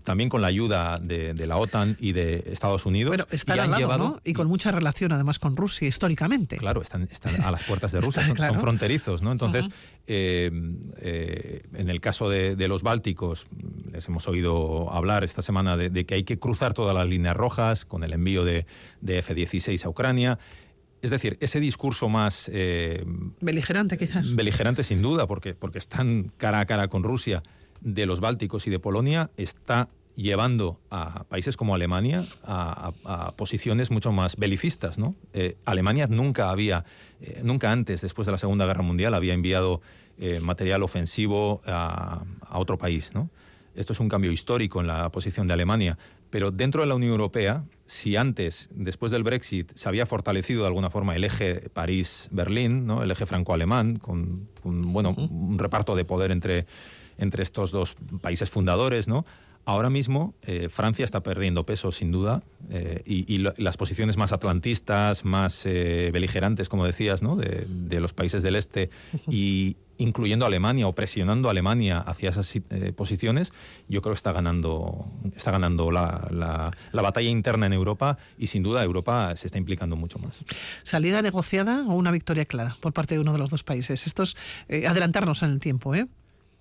también 0.04 0.28
con 0.28 0.42
la 0.42 0.48
ayuda 0.48 0.98
de, 0.98 1.34
la 1.46 1.56
OTAN 1.56 1.96
y 2.00 2.12
de 2.12 2.44
Estados 2.46 2.84
Unidos. 2.84 3.08
Bueno, 3.08 3.26
están 3.30 3.56
y 3.56 3.60
al 3.60 3.70
lado, 3.70 3.96
¿no? 3.96 4.20
Y 4.24 4.34
con 4.34 4.46
mucha 4.46 4.70
relación 4.72 5.12
además 5.12 5.38
con 5.38 5.56
Rusia 5.56 5.88
históricamente. 5.88 6.58
Claro, 6.58 6.82
están, 6.82 7.08
a 7.42 7.50
las 7.50 7.62
puertas 7.62 7.92
de 7.92 8.00
Rusia, 8.02 8.26
son, 8.26 8.60
fronterizos, 8.60 9.22
¿no? 9.22 9.32
Entonces, 9.32 9.70
eh, 10.06 10.50
eh, 10.98 11.62
en 11.72 11.88
el 11.88 12.02
caso 12.02 12.28
de, 12.28 12.68
los 12.68 12.82
Bálticos, 12.82 13.46
les 13.90 14.06
hemos 14.06 14.28
oído 14.28 14.92
hablar 14.92 15.24
esta 15.24 15.40
semana 15.40 15.78
de, 15.78 16.04
que 16.04 16.14
hay 16.14 16.24
que 16.24 16.38
cruzar 16.38 16.74
todas 16.74 16.94
las 16.94 17.08
líneas 17.08 17.34
rojas 17.34 17.86
con 17.86 18.04
el 18.04 18.12
envío 18.12 18.44
de, 18.44 18.66
F-16 19.02 19.82
a 19.86 19.88
Ucrania. 19.88 20.38
Es 21.00 21.10
decir, 21.10 21.38
ese 21.40 21.58
discurso 21.58 22.10
más... 22.10 22.50
Eh, 22.52 23.02
beligerante, 23.40 23.96
quizás. 23.96 24.36
Beligerante, 24.36 24.84
sin 24.84 25.00
duda, 25.00 25.26
porque, 25.26 25.54
porque 25.54 25.78
están 25.78 26.30
cara 26.36 26.60
a 26.60 26.66
cara 26.66 26.88
con 26.88 27.02
Rusia 27.02 27.42
de 27.80 28.06
los 28.06 28.20
Bálticos 28.20 28.66
y 28.66 28.70
de 28.70 28.78
Polonia, 28.78 29.30
está 29.36 29.88
llevando 30.16 30.80
a 30.90 31.24
países 31.24 31.56
como 31.56 31.74
Alemania 31.74 32.24
a, 32.44 32.92
posiciones 33.36 33.90
mucho 33.90 34.12
más 34.12 34.36
belicistas. 34.36 34.98
¿no? 34.98 35.14
Eh, 35.32 35.56
Alemania 35.64 36.06
nunca 36.08 36.50
había, 36.50 36.84
eh, 37.20 37.40
nunca 37.42 37.72
antes, 37.72 38.02
después 38.02 38.26
de 38.26 38.32
la 38.32 38.38
Segunda 38.38 38.66
Guerra 38.66 38.82
Mundial, 38.82 39.14
había 39.14 39.34
enviado 39.34 39.80
material 40.42 40.82
ofensivo 40.82 41.62
a, 41.64 42.24
a, 42.42 42.58
otro 42.58 42.76
país. 42.76 43.10
¿no? 43.14 43.30
Esto 43.74 43.94
es 43.94 44.00
un 44.00 44.10
cambio 44.10 44.30
histórico 44.30 44.82
en 44.82 44.86
la 44.86 45.10
posición 45.10 45.46
de 45.46 45.54
Alemania. 45.54 45.96
Pero 46.28 46.50
dentro 46.50 46.82
de 46.82 46.86
la 46.86 46.94
Unión 46.94 47.12
Europea, 47.12 47.64
si 47.86 48.16
antes, 48.16 48.68
después 48.72 49.10
del 49.10 49.24
Brexit, 49.24 49.72
se 49.74 49.88
había 49.88 50.06
fortalecido 50.06 50.60
de 50.60 50.68
alguna 50.68 50.90
forma 50.90 51.16
el 51.16 51.24
eje 51.24 51.70
París-Berlín, 51.70 52.86
¿no? 52.86 53.02
el 53.02 53.10
eje 53.10 53.26
franco-alemán, 53.26 53.96
con 53.96 54.48
bueno, 54.62 55.10
un 55.10 55.58
reparto 55.58 55.96
de 55.96 56.04
poder 56.04 56.30
entre, 56.30 56.66
entre 57.20 57.44
estos 57.44 57.70
dos 57.70 57.96
países 58.20 58.50
fundadores, 58.50 59.06
¿no? 59.06 59.24
Ahora 59.66 59.90
mismo 59.90 60.34
eh, 60.42 60.68
Francia 60.68 61.04
está 61.04 61.22
perdiendo 61.22 61.66
peso 61.66 61.92
sin 61.92 62.10
duda 62.10 62.42
eh, 62.70 63.02
y, 63.04 63.38
las 63.38 63.76
posiciones 63.76 64.16
más 64.16 64.32
atlantistas, 64.32 65.24
más 65.24 65.66
eh, 65.66 66.10
beligerantes, 66.12 66.68
como 66.68 66.86
decías, 66.86 67.22
¿no? 67.22 67.36
de, 67.36 68.00
los 68.00 68.14
países 68.14 68.42
del 68.42 68.56
este 68.56 68.88
y 69.28 69.76
incluyendo 69.98 70.46
Alemania 70.46 70.88
o 70.88 70.94
presionando 70.94 71.48
a 71.48 71.50
Alemania 71.50 71.98
hacia 71.98 72.30
esas 72.30 72.52
posiciones, 72.96 73.52
yo 73.86 74.00
creo 74.00 74.14
que 74.14 74.16
está 74.16 74.32
ganando, 74.32 75.04
está 75.36 75.50
ganando 75.50 75.90
la, 75.90 76.72
batalla 76.92 77.28
interna 77.28 77.66
en 77.66 77.74
Europa 77.74 78.16
y 78.38 78.46
sin 78.46 78.62
duda 78.62 78.82
Europa 78.82 79.36
se 79.36 79.46
está 79.46 79.58
implicando 79.58 79.96
mucho 79.96 80.18
más. 80.18 80.42
¿Salida 80.84 81.20
negociada 81.20 81.84
o 81.86 81.92
una 81.92 82.12
victoria 82.12 82.46
clara 82.46 82.78
por 82.80 82.94
parte 82.94 83.14
de 83.14 83.20
uno 83.20 83.32
de 83.32 83.38
los 83.38 83.50
dos 83.50 83.62
países? 83.62 84.06
Esto 84.06 84.22
es 84.22 84.36
adelantarnos 84.70 85.42
en 85.42 85.50
el 85.50 85.60
tiempo, 85.60 85.94
¿eh? 85.94 86.08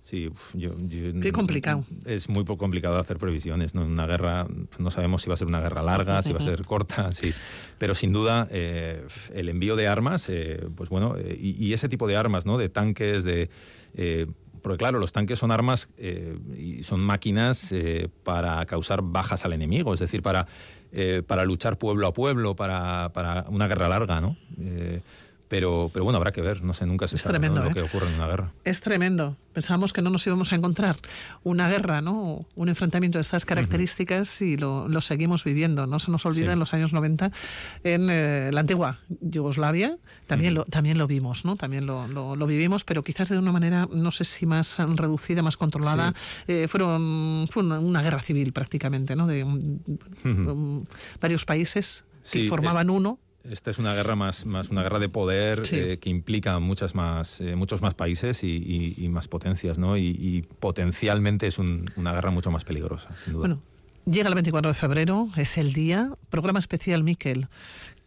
Sí, 0.02 0.30
yo, 0.54 0.72
Qué 1.20 1.30
complicado. 1.30 1.84
Es 2.06 2.28
muy 2.28 2.44
poco 2.44 2.58
complicado 2.58 2.98
hacer 2.98 3.18
previsiones. 3.18 3.74
¿no? 3.74 3.84
Una 3.84 4.06
guerra, 4.06 4.46
no 4.78 4.90
sabemos 4.90 5.22
si 5.22 5.28
va 5.28 5.34
a 5.34 5.36
ser 5.36 5.46
una 5.46 5.60
guerra 5.60 5.82
larga, 5.82 6.22
si 6.22 6.32
va 6.32 6.38
a 6.38 6.42
ser 6.44 6.64
corta, 6.64 7.12
sí. 7.12 7.32
pero 7.78 7.94
sin 7.94 8.12
duda 8.12 8.48
eh, 8.50 9.06
el 9.34 9.48
envío 9.48 9.76
de 9.76 9.88
armas, 9.88 10.28
eh, 10.28 10.66
pues 10.74 10.88
bueno, 10.88 11.14
eh, 11.18 11.38
y, 11.38 11.72
ese 11.72 11.88
tipo 11.88 12.08
de 12.08 12.16
armas, 12.16 12.46
¿no? 12.46 12.58
De 12.58 12.68
tanques, 12.68 13.24
de 13.24 13.50
porque 14.62 14.78
claro, 14.78 14.98
los 14.98 15.12
tanques 15.12 15.38
son 15.38 15.50
armas 15.52 15.88
y 16.56 16.82
son 16.82 17.00
máquinas 17.00 17.72
para 18.24 18.64
causar 18.66 19.00
bajas 19.02 19.44
al 19.44 19.52
enemigo, 19.54 19.94
es 19.94 20.00
decir, 20.00 20.22
para, 20.22 20.46
para 21.26 21.44
luchar 21.44 21.78
pueblo 21.78 22.06
a 22.06 22.12
pueblo, 22.12 22.56
para, 22.56 23.10
para 23.14 23.46
una 23.48 23.68
guerra 23.68 23.88
larga, 23.88 24.20
¿no? 24.20 24.36
Pero, 25.50 25.90
pero 25.92 26.04
bueno, 26.04 26.16
habrá 26.16 26.30
que 26.30 26.42
ver, 26.42 26.62
no 26.62 26.74
sé, 26.74 26.86
nunca 26.86 27.08
se 27.08 27.16
es 27.16 27.22
sabe 27.22 27.40
lo 27.48 27.66
¿eh? 27.66 27.74
que 27.74 27.82
ocurre 27.82 28.06
en 28.06 28.14
una 28.14 28.28
guerra. 28.28 28.52
Es 28.64 28.80
tremendo. 28.82 29.36
Pensábamos 29.52 29.92
que 29.92 30.00
no 30.00 30.08
nos 30.08 30.24
íbamos 30.24 30.52
a 30.52 30.54
encontrar 30.54 30.94
una 31.42 31.68
guerra, 31.68 32.00
¿no? 32.00 32.46
Un 32.54 32.68
enfrentamiento 32.68 33.18
de 33.18 33.22
estas 33.22 33.44
características 33.44 34.42
y 34.42 34.56
lo, 34.56 34.86
lo, 34.86 35.00
seguimos 35.00 35.42
viviendo. 35.42 35.88
No 35.88 35.98
se 35.98 36.12
nos 36.12 36.24
olvida 36.24 36.52
en 36.52 36.60
los 36.60 36.72
años 36.72 36.92
90 36.92 37.32
en 37.82 38.10
eh, 38.10 38.50
la 38.52 38.60
antigua 38.60 39.00
Yugoslavia, 39.08 39.98
también, 40.28 40.54
lo, 40.54 40.66
también 40.66 40.98
lo 40.98 41.08
vimos, 41.08 41.44
¿no? 41.44 41.56
También 41.56 41.84
lo, 41.84 42.06
lo, 42.06 42.46
vivimos, 42.46 42.84
pero 42.84 43.02
quizás 43.02 43.28
de 43.30 43.36
una 43.36 43.50
manera, 43.50 43.88
no 43.92 44.12
sé 44.12 44.22
si 44.22 44.46
más 44.46 44.78
reducida, 44.78 45.42
más 45.42 45.56
controlada. 45.56 46.14
Eh, 46.46 46.68
fueron, 46.68 47.48
fue 47.50 47.64
una, 47.64 48.02
guerra 48.02 48.22
civil 48.22 48.52
prácticamente, 48.52 49.16
¿no? 49.16 49.26
De 49.26 49.44
varios 51.20 51.44
países 51.44 52.04
que 52.30 52.48
formaban 52.48 52.88
uno 52.88 53.18
esta 53.48 53.70
es 53.70 53.78
una 53.78 53.94
guerra 53.94 54.16
más, 54.16 54.44
más 54.44 54.68
una 54.68 54.82
guerra 54.82 54.98
de 54.98 55.08
poder 55.08 55.62
eh, 55.72 55.98
que 55.98 56.10
implica 56.10 56.58
muchas 56.58 56.94
más, 56.94 57.40
eh, 57.40 57.56
muchos 57.56 57.80
más 57.80 57.94
países 57.94 58.44
y, 58.44 59.08
más 59.10 59.28
potencias, 59.28 59.78
¿no? 59.78 59.96
Y, 59.96 60.46
potencialmente 60.58 61.46
es 61.46 61.58
una 61.58 62.12
guerra 62.12 62.30
mucho 62.30 62.50
más 62.50 62.64
peligrosa, 62.64 63.08
sin 63.24 63.34
duda. 63.34 63.48
Bueno, 63.48 63.62
llega 64.04 64.28
el 64.28 64.34
24 64.34 64.68
de 64.68 64.74
febrero, 64.74 65.28
es 65.36 65.58
el 65.58 65.72
día. 65.72 66.12
Programa 66.28 66.58
especial, 66.58 67.02
Miquel. 67.02 67.48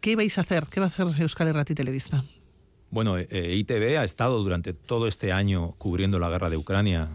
¿Qué 0.00 0.16
vais 0.16 0.38
a 0.38 0.42
hacer? 0.42 0.66
¿Qué 0.70 0.80
va 0.80 0.86
a 0.86 0.88
hacer 0.88 1.06
Euskal 1.20 1.48
Herrati 1.48 1.74
Televista? 1.74 2.24
Bueno, 2.90 3.18
eh, 3.18 3.56
ITV 3.56 3.98
ha 3.98 4.04
estado 4.04 4.40
durante 4.42 4.72
todo 4.72 5.08
este 5.08 5.32
año 5.32 5.74
cubriendo 5.78 6.18
la 6.20 6.28
guerra 6.28 6.48
de 6.48 6.56
Ucrania 6.56 7.08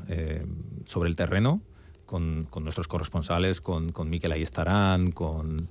sobre 0.85 1.09
el 1.09 1.15
terreno, 1.15 1.61
con, 2.05 2.47
con, 2.49 2.63
nuestros 2.63 2.87
corresponsales, 2.87 3.61
con, 3.61 3.91
con 3.91 4.09
Miquel 4.09 4.33
Ayestarán, 4.33 5.11
con 5.11 5.69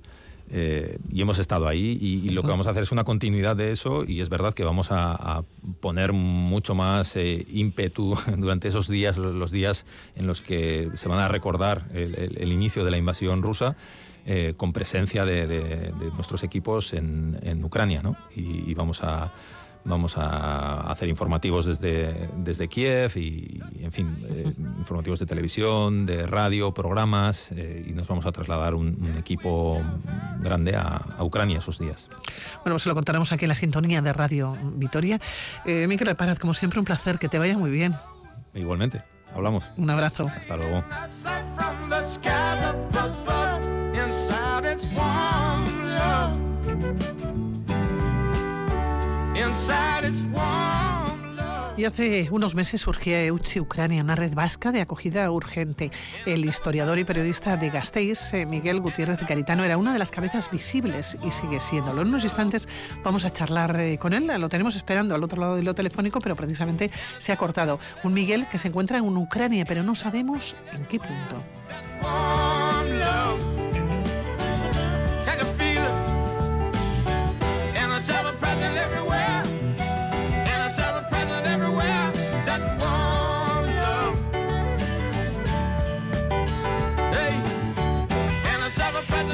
eh, 0.51 0.97
y 1.11 1.21
hemos 1.21 1.37
estado 1.37 1.67
ahí 1.67 1.97
y, 2.01 2.29
lo 2.29 2.41
que 2.41 2.49
vamos 2.49 2.67
a 2.67 2.71
hacer 2.71 2.83
es 2.83 2.91
una 2.91 3.03
continuidad 3.03 3.55
de 3.55 3.71
eso 3.71 4.03
y 4.07 4.21
es 4.21 4.29
verdad 4.29 4.53
que 4.53 4.63
vamos 4.63 4.87
a, 4.91 5.43
poner 5.79 6.13
mucho 6.13 6.73
más 6.73 7.15
eh, 7.15 7.45
ímpetu 7.51 8.17
durante 8.37 8.67
esos 8.67 8.87
días, 8.87 9.17
los 9.17 9.51
días 9.51 9.85
en 10.15 10.27
los 10.27 10.41
que 10.41 10.89
se 10.95 11.07
van 11.07 11.19
a 11.19 11.27
recordar 11.27 11.87
el, 11.93 12.51
inicio 12.51 12.83
de 12.83 12.91
la 12.91 12.97
invasión 12.97 13.41
rusa. 13.43 13.75
Eh, 14.25 14.53
con 14.57 14.73
presencia 14.73 15.25
de, 15.25 15.91
nuestros 16.13 16.43
equipos 16.43 16.93
en, 16.93 17.63
Ucrania, 17.63 18.03
¿no? 18.03 18.15
y 18.35 18.73
vamos 18.75 19.01
a, 19.01 19.31
Vamos 19.89 20.19
a 20.19 20.81
hacer 20.91 21.09
informativos 21.09 21.65
desde, 21.65 22.29
desde 22.37 22.67
Kiev 22.67 23.17
y, 23.17 23.59
en 23.81 23.91
fin, 23.91 24.23
eh, 24.29 24.53
informativos 24.77 25.17
de 25.17 25.25
televisión, 25.25 26.05
de 26.05 26.27
radio, 26.27 26.71
programas 26.75 27.51
eh, 27.53 27.83
y 27.87 27.93
nos 27.93 28.07
vamos 28.07 28.27
a 28.27 28.31
trasladar 28.31 28.75
un, 28.75 29.15
equipo 29.17 29.81
grande 30.39 30.75
a, 30.75 31.01
Ucrania 31.21 31.57
esos 31.57 31.79
días. 31.79 32.07
Bueno, 32.63 32.75
pues 32.75 32.85
lo 32.85 32.93
contaremos 32.93 33.31
aquí 33.31 33.45
en 33.45 33.49
la 33.49 33.55
sintonía 33.55 33.99
de 34.03 34.13
Radio 34.13 34.55
Vitoria. 34.75 35.19
Eh, 35.65 35.87
Miquel 35.87 36.15
Parad, 36.15 36.37
como 36.37 36.53
siempre, 36.53 36.79
un 36.79 36.85
placer, 36.85 37.17
que 37.17 37.27
te 37.27 37.39
vaya 37.39 37.57
muy 37.57 37.71
bien. 37.71 37.95
Igualmente, 38.53 39.01
hablamos. 39.33 39.71
Un 39.75 39.89
abrazo. 39.89 40.27
Hasta 40.27 40.55
luego. 40.55 40.83
Y 51.79 51.85
hace 51.85 52.27
unos 52.29 52.55
meses 52.55 52.81
surgía 52.81 53.23
Euchi 53.23 53.61
Ucrania, 53.61 54.03
una 54.03 54.15
red 54.15 54.33
vasca 54.33 54.73
de 54.73 54.81
acogida 54.81 55.31
urgente. 55.31 55.91
El 56.25 56.43
historiador 56.43 56.99
y 56.99 57.05
periodista 57.05 57.55
de 57.55 57.69
Gasteiz, 57.69 58.33
eh, 58.33 58.45
Miguel 58.45 58.81
Gutiérrez 58.81 59.17
de 59.17 59.25
Caritano, 59.25 59.63
era 59.63 59.77
una 59.77 59.93
de 59.93 59.99
las 59.99 60.11
cabezas 60.11 60.51
visibles 60.51 61.17
y 61.25 61.31
sigue 61.31 61.61
siéndolo. 61.61 62.01
En 62.01 62.09
unos 62.09 62.25
instantes 62.25 62.67
vamos 63.01 63.23
a 63.23 63.29
charlar 63.29 63.79
eh, 63.79 63.97
con 63.97 64.11
él. 64.11 64.29
Lo 64.39 64.49
tenemos 64.49 64.75
esperando 64.75 65.15
al 65.15 65.23
otro 65.23 65.39
lado 65.39 65.55
del 65.55 65.73
telefónico, 65.73 66.19
pero 66.19 66.35
precisamente 66.35 66.91
se 67.17 67.31
ha 67.31 67.37
cortado. 67.37 67.79
Un 68.03 68.13
Miguel 68.13 68.45
que 68.49 68.57
se 68.57 68.67
encuentra 68.67 68.97
en 68.97 69.05
Ucrania, 69.15 69.63
pero 69.65 69.81
no 69.81 69.95
sabemos 69.95 70.57
en 70.73 70.83
qué 70.83 70.99
punto. 70.99 72.38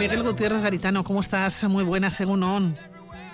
Miguel 0.08 0.22
Gutiérrez 0.22 0.62
Garitano, 0.62 1.04
¿cómo 1.04 1.22
estás? 1.22 1.64
Muy 1.64 1.84
buena, 1.84 2.12
según 2.12 2.44
ON. 2.44 2.78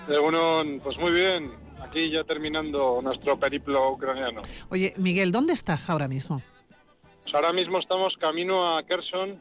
Según 0.08 0.34
ON, 0.34 0.80
pues 0.82 0.98
muy 0.98 1.12
bien. 1.12 1.52
Aquí 1.82 2.08
ya 2.08 2.24
terminando 2.24 2.98
nuestro 3.02 3.38
periplo 3.38 3.92
ucraniano. 3.92 4.40
Oye, 4.70 4.94
Miguel, 4.96 5.32
¿dónde 5.32 5.52
estás 5.52 5.90
ahora 5.90 6.08
mismo? 6.08 6.40
Pues 7.24 7.34
ahora 7.34 7.52
mismo 7.52 7.78
estamos 7.78 8.16
camino 8.16 8.74
a 8.74 8.82
Kherson, 8.84 9.38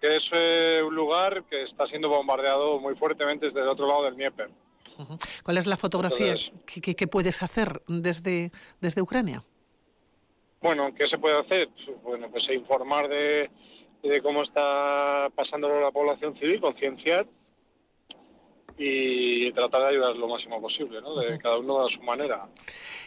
que 0.00 0.16
es 0.16 0.22
eh, 0.32 0.82
un 0.82 0.94
lugar 0.94 1.44
que 1.50 1.64
está 1.64 1.86
siendo 1.88 2.08
bombardeado 2.08 2.80
muy 2.80 2.94
fuertemente 2.94 3.48
desde 3.48 3.60
el 3.60 3.68
otro 3.68 3.86
lado 3.86 4.04
del 4.04 4.14
Dnieper. 4.14 4.48
¿Cuál 5.42 5.58
es 5.58 5.66
la 5.66 5.76
fotografía 5.76 6.36
que, 6.64 7.06
puedes 7.06 7.42
hacer 7.42 7.82
desde, 7.86 8.50
desde 8.80 9.02
Ucrania? 9.02 9.44
Bueno, 10.62 10.94
¿qué 10.94 11.06
se 11.06 11.18
puede 11.18 11.38
hacer? 11.38 11.68
Bueno, 12.02 12.30
pues 12.30 12.48
informar 12.48 13.08
de, 13.08 13.50
de 14.02 14.20
cómo 14.20 14.42
está 14.42 15.28
pasando 15.34 15.80
la 15.80 15.90
población 15.90 16.36
civil, 16.38 16.60
concienciar 16.60 17.26
y 18.78 19.50
tratar 19.52 19.82
de 19.82 19.88
ayudar 19.88 20.16
lo 20.16 20.28
máximo 20.28 20.60
posible, 20.60 21.00
¿no? 21.00 21.14
de 21.16 21.38
cada 21.38 21.58
uno 21.58 21.86
a 21.86 21.90
su 21.90 22.02
manera. 22.02 22.46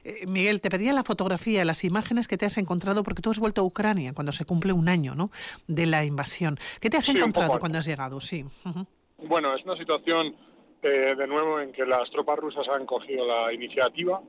Eh, 0.04 0.26
Miguel, 0.28 0.62
te 0.62 0.70
pedía 0.70 0.94
la 0.94 1.04
fotografía, 1.04 1.64
las 1.64 1.84
imágenes 1.84 2.28
que 2.28 2.38
te 2.38 2.46
has 2.46 2.58
encontrado, 2.58 3.04
porque 3.04 3.22
tú 3.22 3.30
has 3.30 3.40
vuelto 3.40 3.62
a 3.62 3.64
Ucrania 3.64 4.14
cuando 4.14 4.32
se 4.32 4.46
cumple 4.46 4.74
un 4.74 4.90
año 4.90 5.14
¿no? 5.16 5.30
de 5.68 5.86
la 5.86 6.04
invasión. 6.04 6.58
¿Qué 6.80 6.90
te 6.90 6.98
has 6.98 7.08
encontrado 7.10 7.60
cuando 7.60 7.78
has 7.78 7.86
llegado? 7.86 8.20
Sí. 8.20 8.46
Bueno, 9.18 9.54
es 9.56 9.64
una 9.64 9.78
situación, 9.78 10.36
eh, 10.82 11.14
de 11.16 11.28
nuevo, 11.28 11.60
en 11.60 11.72
que 11.72 11.86
las 11.86 12.10
tropas 12.10 12.40
rusas 12.40 12.68
han 12.68 12.86
cogido 12.86 13.28
la 13.28 13.54
iniciativa, 13.54 14.22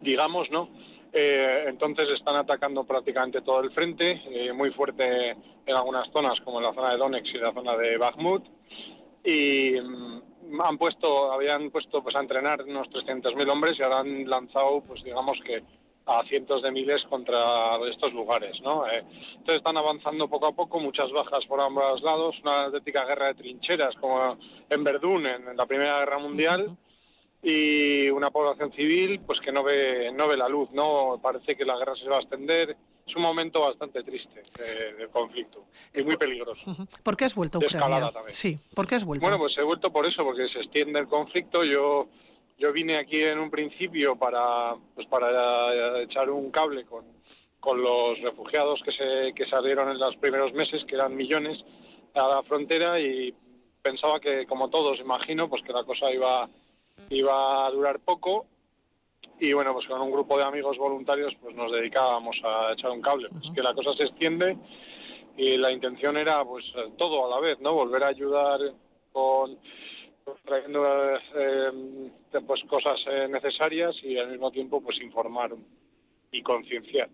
digamos, 0.00 0.50
¿no? 0.50 0.68
Eh, 1.12 1.64
entonces 1.66 2.08
están 2.14 2.36
atacando 2.36 2.84
prácticamente 2.84 3.40
todo 3.42 3.60
el 3.60 3.72
frente, 3.72 4.22
eh, 4.30 4.52
muy 4.52 4.70
fuerte 4.70 5.30
en 5.66 5.74
algunas 5.74 6.08
zonas, 6.12 6.40
como 6.40 6.58
en 6.58 6.66
la 6.66 6.74
zona 6.74 6.90
de 6.90 6.98
Donetsk 6.98 7.34
y 7.34 7.38
la 7.38 7.52
zona 7.52 7.76
de 7.76 7.96
Bakhmut. 7.96 8.44
Y 9.24 9.72
mm, 9.80 10.60
han 10.62 10.78
puesto, 10.78 11.32
habían 11.32 11.70
puesto 11.70 12.02
pues 12.02 12.14
a 12.14 12.20
entrenar 12.20 12.62
unos 12.62 12.88
300.000 12.90 13.50
hombres 13.50 13.78
y 13.78 13.82
ahora 13.82 14.00
han 14.00 14.28
lanzado, 14.28 14.82
pues 14.82 15.02
digamos 15.02 15.38
que 15.44 15.62
a 16.06 16.24
cientos 16.24 16.62
de 16.62 16.72
miles 16.72 17.04
contra 17.04 17.38
estos 17.88 18.12
lugares, 18.12 18.60
¿no? 18.62 18.86
Eh, 18.86 19.04
entonces 19.32 19.56
están 19.56 19.76
avanzando 19.76 20.28
poco 20.28 20.46
a 20.46 20.52
poco, 20.52 20.80
muchas 20.80 21.10
bajas 21.12 21.44
por 21.46 21.60
ambos 21.60 22.02
lados, 22.02 22.36
una 22.42 22.62
auténtica 22.62 23.04
guerra 23.04 23.26
de 23.26 23.34
trincheras 23.34 23.94
como 23.96 24.36
en 24.68 24.84
Verdún 24.84 25.26
en 25.26 25.56
la 25.56 25.66
Primera 25.66 26.00
Guerra 26.00 26.18
Mundial 26.18 26.76
y 27.42 28.10
una 28.10 28.30
población 28.30 28.72
civil 28.72 29.20
pues 29.26 29.40
que 29.40 29.50
no 29.52 29.62
ve 29.62 30.12
no 30.12 30.28
ve 30.28 30.36
la 30.36 30.48
luz 30.48 30.70
no 30.72 31.18
parece 31.22 31.56
que 31.56 31.64
la 31.64 31.76
guerra 31.76 31.94
se 31.96 32.08
va 32.08 32.16
a 32.16 32.20
extender. 32.20 32.76
Es 33.06 33.16
un 33.16 33.22
momento 33.22 33.60
bastante 33.62 34.04
triste 34.04 34.42
eh, 34.58 34.94
del 34.96 35.08
conflicto 35.08 35.64
y 35.94 36.02
muy 36.02 36.16
peligroso. 36.16 36.60
¿por 37.02 37.16
qué 37.16 37.24
has 37.24 37.34
vuelto 37.34 37.58
a 37.58 37.60
Ucrania? 37.60 38.10
sí 38.28 38.58
¿por 38.74 38.86
qué 38.86 38.94
has 38.94 39.04
vuelto? 39.04 39.24
bueno 39.24 39.38
pues 39.38 39.56
he 39.58 39.62
vuelto 39.62 39.90
por 39.90 40.06
eso 40.06 40.24
porque 40.24 40.48
se 40.48 40.60
extiende 40.60 41.00
el 41.00 41.08
conflicto. 41.08 41.64
Yo 41.64 42.08
yo 42.58 42.72
vine 42.72 42.96
aquí 42.96 43.22
en 43.22 43.38
un 43.38 43.50
principio 43.50 44.16
para 44.16 44.74
pues 44.94 45.06
para 45.06 46.02
echar 46.02 46.30
un 46.30 46.50
cable 46.50 46.84
con 46.84 47.04
con 47.58 47.82
los 47.82 48.18
refugiados 48.20 48.80
que 48.82 48.92
se 48.92 49.32
que 49.34 49.46
salieron 49.46 49.90
en 49.90 49.98
los 49.98 50.16
primeros 50.16 50.52
meses, 50.52 50.84
que 50.86 50.94
eran 50.94 51.14
millones, 51.14 51.62
a 52.14 52.28
la 52.28 52.42
frontera 52.42 52.98
y 52.98 53.34
pensaba 53.82 54.20
que, 54.20 54.46
como 54.46 54.68
todos, 54.70 54.98
imagino, 55.00 55.48
pues 55.48 55.62
que 55.62 55.72
la 55.72 55.84
cosa 55.84 56.10
iba, 56.12 56.48
iba 57.08 57.66
a 57.66 57.70
durar 57.70 58.00
poco 58.00 58.46
y 59.40 59.52
bueno, 59.54 59.72
pues 59.72 59.86
con 59.86 60.00
un 60.02 60.12
grupo 60.12 60.36
de 60.36 60.44
amigos 60.44 60.76
voluntarios 60.76 61.34
pues 61.40 61.56
nos 61.56 61.72
dedicábamos 61.72 62.36
a 62.44 62.72
echar 62.72 62.90
un 62.90 63.00
cable. 63.00 63.28
Pues 63.30 63.50
que 63.54 63.62
la 63.62 63.72
cosa 63.72 63.94
se 63.94 64.04
extiende 64.04 64.56
y 65.36 65.56
la 65.56 65.72
intención 65.72 66.16
era 66.18 66.44
pues 66.44 66.64
todo 66.98 67.26
a 67.26 67.30
la 67.30 67.40
vez, 67.40 67.58
¿no? 67.60 67.72
Volver 67.72 68.04
a 68.04 68.08
ayudar 68.08 68.60
con 69.12 69.58
trayendo 70.44 70.84
eh, 71.34 72.10
pues 72.46 72.62
cosas 72.68 73.00
eh, 73.06 73.26
necesarias 73.28 73.96
y 74.02 74.18
al 74.18 74.30
mismo 74.30 74.50
tiempo 74.50 74.80
pues 74.80 75.00
informar 75.00 75.52
y 76.30 76.42
concienciar. 76.42 77.08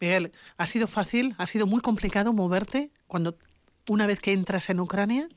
Miguel, 0.00 0.32
¿ha 0.56 0.66
sido 0.66 0.86
fácil, 0.86 1.34
ha 1.38 1.46
sido 1.46 1.66
muy 1.66 1.80
complicado 1.80 2.32
moverte 2.32 2.90
cuando 3.06 3.36
una 3.88 4.06
vez 4.06 4.20
que 4.20 4.32
entras 4.32 4.70
en 4.70 4.80
Ucrania? 4.80 5.28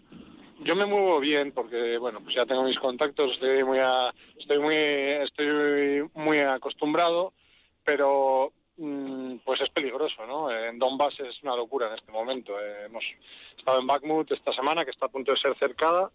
Yo 0.63 0.75
me 0.75 0.85
muevo 0.85 1.19
bien 1.19 1.51
porque 1.53 1.97
bueno, 1.97 2.21
pues 2.21 2.35
ya 2.35 2.45
tengo 2.45 2.63
mis 2.63 2.77
contactos, 2.77 3.31
estoy 3.33 3.63
muy 3.63 3.79
estoy 4.37 4.59
muy 4.59 4.75
estoy 4.75 6.07
muy 6.13 6.37
acostumbrado, 6.37 7.33
pero 7.83 8.53
mm, 8.77 9.37
pues 9.43 9.59
es 9.61 9.69
peligroso, 9.71 10.23
¿no? 10.27 10.51
En 10.51 10.77
Donbass 10.77 11.19
es 11.19 11.41
una 11.41 11.55
locura 11.55 11.87
en 11.87 11.95
este 11.95 12.11
momento. 12.11 12.59
hemos 12.59 13.03
estado 13.57 13.79
en 13.79 13.87
Bakhmut 13.87 14.31
esta 14.31 14.53
semana 14.53 14.85
que 14.85 14.91
está 14.91 15.07
a 15.07 15.11
punto 15.11 15.31
de 15.31 15.39
ser 15.39 15.57
cercada 15.57 16.11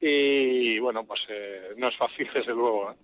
y 0.00 0.80
bueno, 0.80 1.04
pues 1.04 1.20
eh, 1.28 1.74
no 1.76 1.88
es 1.88 1.96
fácil 1.96 2.28
desde 2.34 2.52
luego. 2.52 2.90
¿eh? 2.90 2.96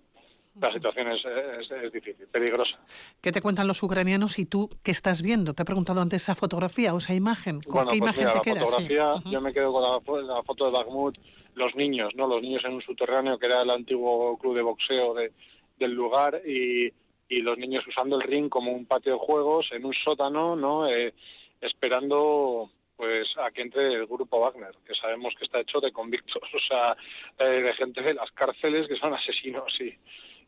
La 0.59 0.71
situación 0.71 1.11
es, 1.11 1.23
es, 1.25 1.91
difícil, 1.91 2.27
peligrosa. 2.27 2.79
¿Qué 3.21 3.31
te 3.31 3.41
cuentan 3.41 3.67
los 3.67 3.81
ucranianos 3.83 4.39
y 4.39 4.45
tú 4.45 4.69
qué 4.83 4.91
estás 4.91 5.21
viendo? 5.21 5.53
Te 5.53 5.63
he 5.63 5.65
preguntado 5.65 6.01
antes 6.01 6.23
esa 6.23 6.35
fotografía 6.35 6.93
o 6.93 6.97
esa 6.97 7.13
imagen. 7.13 7.61
¿Con 7.61 7.73
bueno, 7.73 7.91
qué 7.91 7.97
pues 7.99 8.17
imagen 8.17 8.19
mira, 8.19 8.31
te 8.31 8.37
la 8.37 8.43
quedas? 8.43 8.69
Fotografía, 8.69 9.31
Yo 9.31 9.41
me 9.41 9.53
quedo 9.53 9.71
con 9.71 9.83
la, 10.27 10.43
foto 10.43 10.65
de 10.65 10.71
Bakhmut, 10.71 11.17
los 11.55 11.75
niños, 11.75 12.13
¿no? 12.15 12.27
Los 12.27 12.41
niños 12.41 12.63
en 12.65 12.73
un 12.73 12.81
subterráneo 12.81 13.37
que 13.37 13.45
era 13.45 13.61
el 13.61 13.69
antiguo 13.69 14.37
club 14.37 14.55
de 14.55 14.61
boxeo 14.61 15.13
de, 15.13 15.31
del 15.77 15.93
lugar 15.93 16.41
y, 16.45 16.91
y, 17.29 17.41
los 17.41 17.57
niños 17.57 17.85
usando 17.87 18.15
el 18.15 18.23
ring 18.23 18.49
como 18.49 18.71
un 18.71 18.85
patio 18.85 19.13
de 19.13 19.19
juegos 19.19 19.69
en 19.71 19.85
un 19.85 19.93
sótano, 19.93 20.55
¿no? 20.55 20.87
Eh, 20.87 21.13
esperando 21.61 22.71
pues 22.95 23.27
a 23.37 23.51
que 23.51 23.61
entre 23.61 23.93
el 23.93 24.07
grupo 24.07 24.39
Wagner, 24.39 24.73
que 24.85 24.95
sabemos 24.95 25.35
que 25.37 25.45
está 25.45 25.59
hecho 25.59 25.79
de 25.79 25.91
convictos, 25.91 26.41
o 26.53 26.59
sea, 26.59 26.97
eh, 27.37 27.61
de 27.61 27.73
gente 27.75 28.01
de 28.01 28.15
las 28.15 28.31
cárceles 28.31 28.87
que 28.87 28.95
son 28.95 29.13
asesinos 29.13 29.79
y, 29.79 29.93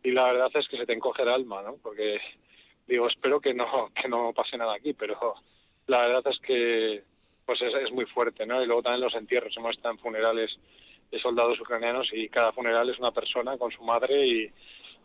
y 0.03 0.11
la 0.11 0.25
verdad 0.25 0.51
es 0.53 0.67
que 0.67 0.77
se 0.77 0.85
te 0.85 0.93
encoge 0.93 1.23
el 1.23 1.29
alma, 1.29 1.61
¿no? 1.61 1.75
Porque 1.81 2.19
digo, 2.87 3.07
espero 3.07 3.39
que 3.39 3.53
no 3.53 3.91
que 3.93 4.07
no 4.07 4.33
pase 4.33 4.57
nada 4.57 4.73
aquí, 4.73 4.93
pero 4.93 5.35
la 5.87 5.99
verdad 5.99 6.23
es 6.27 6.39
que 6.39 7.03
pues 7.45 7.61
es, 7.61 7.73
es 7.73 7.91
muy 7.91 8.05
fuerte, 8.05 8.45
¿no? 8.45 8.61
Y 8.61 8.65
luego 8.67 8.83
también 8.83 9.03
los 9.03 9.15
entierros, 9.15 9.55
hemos 9.57 9.75
estado 9.75 9.93
en 9.93 9.99
funerales 9.99 10.59
de 11.11 11.19
soldados 11.19 11.59
ucranianos 11.59 12.09
y 12.13 12.29
cada 12.29 12.51
funeral 12.53 12.89
es 12.89 12.99
una 12.99 13.11
persona 13.11 13.57
con 13.57 13.71
su 13.71 13.83
madre 13.83 14.25
y, 14.25 14.51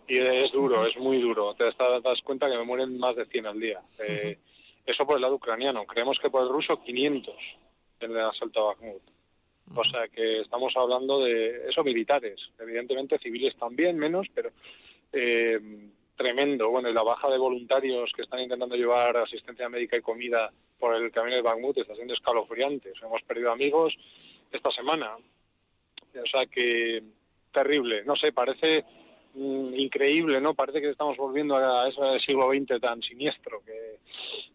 y 0.09 0.19
es 0.19 0.53
duro, 0.53 0.87
es 0.87 0.97
muy 0.99 1.21
duro. 1.21 1.55
Te 1.55 1.65
das, 1.65 2.23
cuenta 2.23 2.51
que 2.51 2.59
me 2.59 2.65
mueren 2.65 2.99
más 2.99 3.17
de 3.17 3.25
100 3.27 3.47
al 3.47 3.61
día. 3.61 3.81
Eh, 3.99 4.39
eso 4.85 5.07
por 5.07 5.17
el 5.17 5.23
lado 5.23 5.37
ucraniano. 5.37 5.87
Creemos 5.87 6.19
que 6.19 6.31
por 6.31 6.43
el 6.43 6.51
ruso 6.51 6.83
500 6.83 7.35
en 8.01 8.11
el 8.11 8.21
asalto 8.21 8.61
a 8.61 8.75
Bakhmut. 8.75 9.03
O 9.75 9.85
sea 9.85 10.09
que 10.09 10.41
estamos 10.41 10.75
hablando 10.77 11.25
de 11.25 11.69
eso 11.69 11.83
militares, 11.83 12.51
evidentemente 12.59 13.19
civiles 13.19 13.57
también 13.57 13.97
menos, 13.97 14.27
pero 14.35 14.51
eh, 15.13 15.59
tremendo. 16.17 16.71
Bueno, 16.71 16.89
y 16.89 16.93
la 16.93 17.03
baja 17.03 17.29
de 17.31 17.39
voluntarios 17.39 18.13
que 18.15 18.23
están 18.23 18.41
intentando 18.41 18.77
llevar 18.77 19.17
asistencia 19.17 19.69
médica 19.69 19.97
y 19.97 20.03
comida 20.03 20.53
por 20.79 20.95
el 20.95 21.11
camino 21.11 21.37
de 21.37 21.43
Bakhmut 21.43 21.79
está 21.79 21.95
siendo 21.95 22.15
escalofriante. 22.15 22.93
Hemos 23.03 23.23
perdido 23.23 23.51
amigos 23.51 23.97
esta 24.53 24.71
semana. 24.71 25.17
O 25.17 26.27
sea 26.27 26.47
que 26.47 27.03
terrible. 27.53 28.05
No 28.05 28.17
sé, 28.17 28.33
parece 28.33 28.85
mm, 29.35 29.75
increíble, 29.75 30.41
¿no? 30.41 30.55
Parece 30.55 30.81
que 30.81 30.91
estamos 30.91 31.17
volviendo 31.17 31.57
a 31.57 31.89
ese 31.89 32.21
siglo 32.27 32.51
XX 32.51 32.81
tan 32.81 33.03
siniestro 33.03 33.63
que 33.65 33.99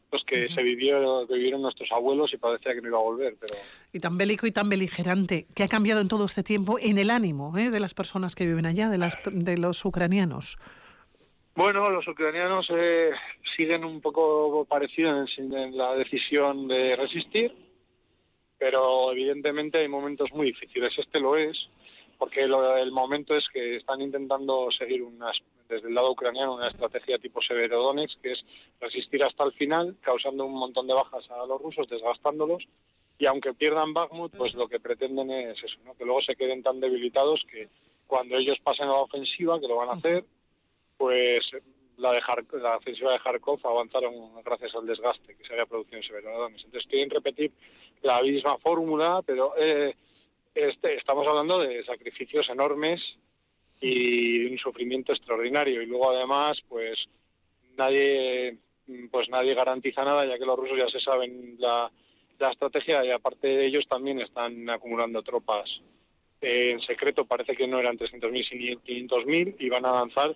pues 0.09 0.23
que 0.23 0.49
se 0.49 0.63
vivió 0.63 1.27
que 1.27 1.35
vivieron 1.35 1.61
nuestros 1.61 1.91
abuelos 1.91 2.33
y 2.33 2.37
parecía 2.37 2.73
que 2.73 2.81
no 2.81 2.87
iba 2.87 2.97
a 2.97 3.01
volver, 3.01 3.35
pero 3.39 3.55
y 3.93 3.99
tan 3.99 4.17
bélico 4.17 4.47
y 4.47 4.51
tan 4.51 4.69
beligerante 4.69 5.45
que 5.55 5.63
ha 5.63 5.67
cambiado 5.67 6.01
en 6.01 6.07
todo 6.07 6.25
este 6.25 6.43
tiempo 6.43 6.77
en 6.79 6.97
el 6.97 7.09
ánimo 7.09 7.57
¿eh? 7.57 7.69
de 7.69 7.79
las 7.79 7.93
personas 7.93 8.35
que 8.35 8.45
viven 8.45 8.65
allá, 8.65 8.89
de 8.89 8.97
las 8.97 9.17
de 9.31 9.57
los 9.57 9.83
ucranianos. 9.85 10.57
Bueno, 11.55 11.89
los 11.89 12.07
ucranianos 12.07 12.67
eh, 12.69 13.11
siguen 13.57 13.83
un 13.83 13.99
poco 13.99 14.65
parecidos 14.65 15.29
en, 15.37 15.53
en 15.53 15.77
la 15.77 15.93
decisión 15.95 16.67
de 16.67 16.95
resistir, 16.95 17.53
pero 18.57 19.11
evidentemente 19.11 19.79
hay 19.79 19.87
momentos 19.87 20.31
muy 20.31 20.47
difíciles. 20.47 20.97
Este 20.97 21.19
lo 21.19 21.35
es, 21.35 21.69
porque 22.17 22.47
lo, 22.47 22.77
el 22.77 22.91
momento 22.91 23.35
es 23.35 23.47
que 23.51 23.77
están 23.77 24.01
intentando 24.01 24.69
seguir 24.71 25.03
unas, 25.03 25.37
desde 25.69 25.87
el 25.87 25.93
lado 25.93 26.11
ucraniano 26.11 26.55
una 26.55 26.67
estrategia 26.67 27.19
tipo 27.19 27.41
Severodonetsk, 27.41 28.19
que 28.21 28.31
es 28.33 28.43
resistir 28.81 29.23
hasta 29.23 29.43
el 29.43 29.53
final, 29.53 29.95
causando 30.01 30.45
un 30.45 30.53
montón 30.53 30.87
de 30.87 30.95
bajas 30.95 31.29
a 31.29 31.45
los 31.45 31.61
rusos, 31.61 31.87
desgastándolos, 31.87 32.67
y 33.19 33.25
aunque 33.27 33.53
pierdan 33.53 33.93
Bakhmut, 33.93 34.35
pues 34.35 34.53
lo 34.55 34.67
que 34.67 34.79
pretenden 34.79 35.29
es 35.29 35.63
eso, 35.63 35.77
¿no? 35.85 35.93
que 35.95 36.05
luego 36.05 36.21
se 36.21 36.35
queden 36.35 36.63
tan 36.63 36.79
debilitados 36.79 37.45
que 37.51 37.69
cuando 38.07 38.37
ellos 38.37 38.57
pasen 38.63 38.87
a 38.87 38.93
la 38.93 39.01
ofensiva, 39.01 39.59
que 39.59 39.67
lo 39.67 39.75
van 39.75 39.89
a 39.89 39.93
hacer, 39.93 40.25
pues 40.97 41.51
la, 41.97 42.13
de 42.13 42.21
la 42.59 42.77
ofensiva 42.77 43.11
de 43.11 43.19
Kharkov 43.19 43.59
avanzaron 43.63 44.41
gracias 44.43 44.73
al 44.73 44.87
desgaste 44.87 45.35
que 45.35 45.45
se 45.45 45.53
había 45.53 45.65
producido 45.65 45.97
en 45.97 46.03
Severodonetsk. 46.03 46.65
Entonces 46.65 46.89
quieren 46.89 47.09
repetir 47.09 47.51
la 48.01 48.21
misma 48.21 48.57
fórmula, 48.57 49.21
pero 49.25 49.53
eh, 49.57 49.95
este, 50.55 50.95
estamos 50.95 51.27
hablando 51.27 51.59
de 51.59 51.83
sacrificios 51.83 52.49
enormes 52.49 53.01
y 53.81 54.45
un 54.45 54.57
sufrimiento 54.57 55.13
extraordinario. 55.13 55.81
Y 55.81 55.85
luego 55.85 56.11
además, 56.11 56.59
pues 56.67 57.07
nadie, 57.77 58.57
pues 59.11 59.29
nadie 59.29 59.53
garantiza 59.53 60.03
nada, 60.03 60.25
ya 60.25 60.37
que 60.37 60.45
los 60.45 60.57
rusos 60.57 60.77
ya 60.77 60.87
se 60.89 60.99
saben 60.99 61.55
la, 61.59 61.91
la 62.39 62.51
estrategia 62.51 63.03
y 63.05 63.11
aparte 63.11 63.47
de 63.47 63.65
ellos 63.65 63.85
también 63.87 64.19
están 64.21 64.69
acumulando 64.69 65.21
tropas 65.21 65.81
eh, 66.41 66.71
en 66.71 66.81
secreto. 66.81 67.25
Parece 67.25 67.55
que 67.55 67.67
no 67.67 67.79
eran 67.79 67.97
300.000 67.97 68.49
sino 68.49 68.81
500.000 68.81 69.55
y 69.59 69.69
van 69.69 69.85
a 69.85 69.93
lanzar 69.93 70.35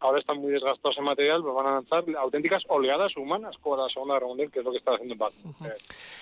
ahora 0.00 0.18
están 0.18 0.38
muy 0.38 0.50
desgastados 0.52 0.96
en 0.98 1.04
material, 1.04 1.42
pero 1.42 1.54
van 1.54 1.66
a 1.66 1.72
lanzar 1.72 2.04
auténticas 2.18 2.64
oleadas 2.68 3.16
humanas 3.16 3.56
como 3.60 3.76
la 3.76 3.88
Segunda 3.88 4.14
Guerra 4.14 4.26
Mundial, 4.26 4.50
que 4.50 4.58
es 4.60 4.64
lo 4.64 4.72
que 4.72 4.78
está 4.78 4.92
haciendo 4.92 5.14
Batman. 5.14 5.54
Uh 5.60 5.64
-huh. 5.64 5.70
eh, 5.70 5.76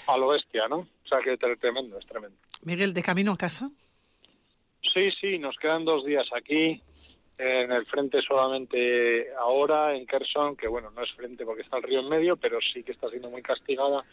a 0.07 0.19
lo 0.19 0.29
bestia, 0.29 0.69
¿no? 0.69 0.79
O 0.79 1.09
sea, 1.09 1.21
que 1.21 1.33
es 1.33 1.39
tremendo, 1.61 1.99
es 1.99 2.07
tremendo. 2.07 2.37
Miguel, 2.63 2.93
¿de 2.93 3.03
camino 3.03 3.33
a 3.33 3.37
casa? 3.37 3.71
Sí, 4.83 5.11
sí, 5.21 5.39
nos 5.39 5.57
quedan 5.57 5.85
dos 5.85 6.05
días 6.05 6.29
aquí. 6.35 6.83
En 7.37 7.71
el 7.71 7.87
frente 7.87 8.21
solamente 8.21 9.33
ahora, 9.39 9.95
en 9.95 10.07
Kherson, 10.07 10.57
que 10.57 10.67
bueno, 10.67 10.91
no 10.91 11.05
es 11.05 11.13
frente 11.13 11.45
porque 11.45 11.63
está 11.63 11.77
el 11.77 11.85
río 11.85 12.01
en 12.01 12.09
medio, 12.09 12.37
pero 12.37 12.59
sí 12.61 12.83
que 12.83 12.91
está 12.91 13.09
siendo 13.09 13.31
muy 13.31 13.43
castigada 13.43 14.05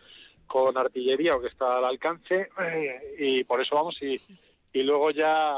con 0.45 0.77
artillería 0.77 1.35
o 1.35 1.41
que 1.41 1.47
está 1.47 1.77
al 1.77 1.85
alcance, 1.85 2.49
eh, 2.61 3.15
y 3.17 3.43
por 3.43 3.59
eso 3.59 3.73
vamos 3.73 3.99
y, 3.99 4.21
y 4.73 4.83
luego 4.83 5.09
ya 5.09 5.55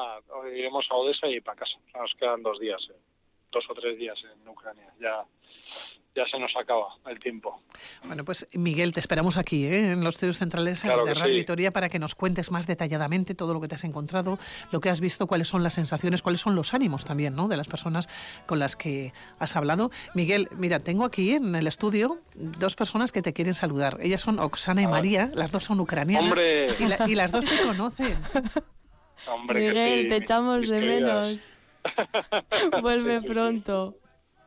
iremos 0.56 0.88
a 0.90 0.96
Odessa 0.96 1.28
y 1.28 1.42
para 1.42 1.60
casa. 1.60 1.78
Nos 1.94 2.16
quedan 2.16 2.42
dos 2.42 2.58
días. 2.58 2.88
Eh 2.90 3.17
dos 3.52 3.66
o 3.70 3.74
tres 3.74 3.98
días 3.98 4.18
en 4.24 4.48
Ucrania. 4.48 4.94
Ya, 5.00 5.26
ya 6.18 6.26
se 6.26 6.40
nos 6.40 6.52
acaba 6.56 6.88
el 7.08 7.20
tiempo. 7.20 7.62
Bueno, 8.04 8.26
pues 8.26 8.48
Miguel, 8.54 8.92
te 8.92 9.00
esperamos 9.00 9.38
aquí, 9.38 9.66
¿eh? 9.66 9.92
en 9.92 10.04
los 10.04 10.16
estudios 10.16 10.40
centrales 10.40 10.82
claro 10.82 11.06
de 11.06 11.14
Radio 11.14 11.34
sí. 11.34 11.40
Vitoria 11.40 11.72
para 11.72 11.90
que 11.90 12.00
nos 12.00 12.16
cuentes 12.16 12.50
más 12.50 12.66
detalladamente 12.66 13.36
todo 13.36 13.54
lo 13.54 13.62
que 13.62 13.68
te 13.68 13.76
has 13.76 13.84
encontrado, 13.84 14.40
lo 14.72 14.82
que 14.82 14.90
has 14.90 15.00
visto, 15.00 15.28
cuáles 15.28 15.48
son 15.48 15.62
las 15.62 15.76
sensaciones, 15.76 16.24
cuáles 16.24 16.42
son 16.42 16.56
los 16.56 16.74
ánimos 16.74 17.06
también 17.06 17.36
¿no? 17.36 17.48
de 17.48 17.56
las 17.56 17.68
personas 17.68 18.10
con 18.48 18.58
las 18.58 18.76
que 18.76 19.14
has 19.38 19.56
hablado. 19.56 19.92
Miguel, 20.16 20.50
mira, 20.58 20.80
tengo 20.80 21.06
aquí 21.06 21.34
en 21.34 21.56
el 21.56 21.68
estudio 21.68 22.20
dos 22.36 22.76
personas 22.76 23.12
que 23.12 23.22
te 23.22 23.34
quieren 23.34 23.54
saludar. 23.54 24.00
Ellas 24.02 24.22
son 24.22 24.40
Oksana 24.40 24.82
y 24.82 24.88
María, 24.88 25.30
las 25.36 25.52
dos 25.52 25.66
son 25.66 25.80
ucranianas 25.80 26.32
¡Hombre! 26.32 26.70
y, 26.80 26.86
la, 26.86 26.98
y 27.08 27.14
las 27.14 27.32
dos 27.32 27.46
te 27.46 27.62
conocen. 27.62 28.18
Hombre, 29.28 29.68
Miguel, 29.68 30.04
sí, 30.04 30.10
te 30.10 30.16
echamos 30.18 30.62
de 30.62 30.80
queridas. 30.80 31.02
menos. 31.02 31.57
Vuelve 32.82 33.22
pronto. 33.22 33.96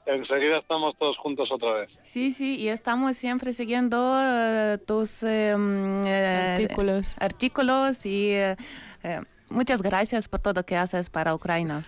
Enseguida 0.06 0.58
estamos 0.58 0.96
todos 0.98 1.16
juntos 1.18 1.50
otra 1.52 1.72
vez. 1.74 1.90
Sí, 2.02 2.32
sí, 2.32 2.58
y 2.58 2.68
estamos 2.68 3.16
siempre 3.16 3.52
siguiendo 3.52 4.16
eh, 4.20 4.78
tus 4.86 5.22
eh, 5.22 5.54
mm, 5.56 6.04
eh, 6.06 6.56
Artículos. 6.56 7.16
artículos 7.20 8.06
y 8.06 8.32
eh, 8.32 8.56
muchas 9.50 9.82
gracias 9.82 10.28
por 10.28 10.40
todo 10.40 10.64
que 10.64 10.76
haces 10.76 11.10
para 11.10 11.34
Ucrania. 11.34 11.82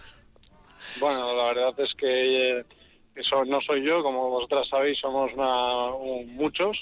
Bueno, 1.01 1.35
la 1.35 1.45
verdad 1.47 1.75
es 1.79 1.93
que 1.95 2.59
eh, 2.61 2.65
eso 3.17 3.45
no 3.47 3.61
soy 3.63 3.87
yo, 3.87 4.03
como 4.03 4.29
vosotras 4.29 4.69
sabéis, 4.69 4.99
somos 5.01 5.33
una, 5.33 5.87
un- 5.95 6.35
muchos. 6.37 6.77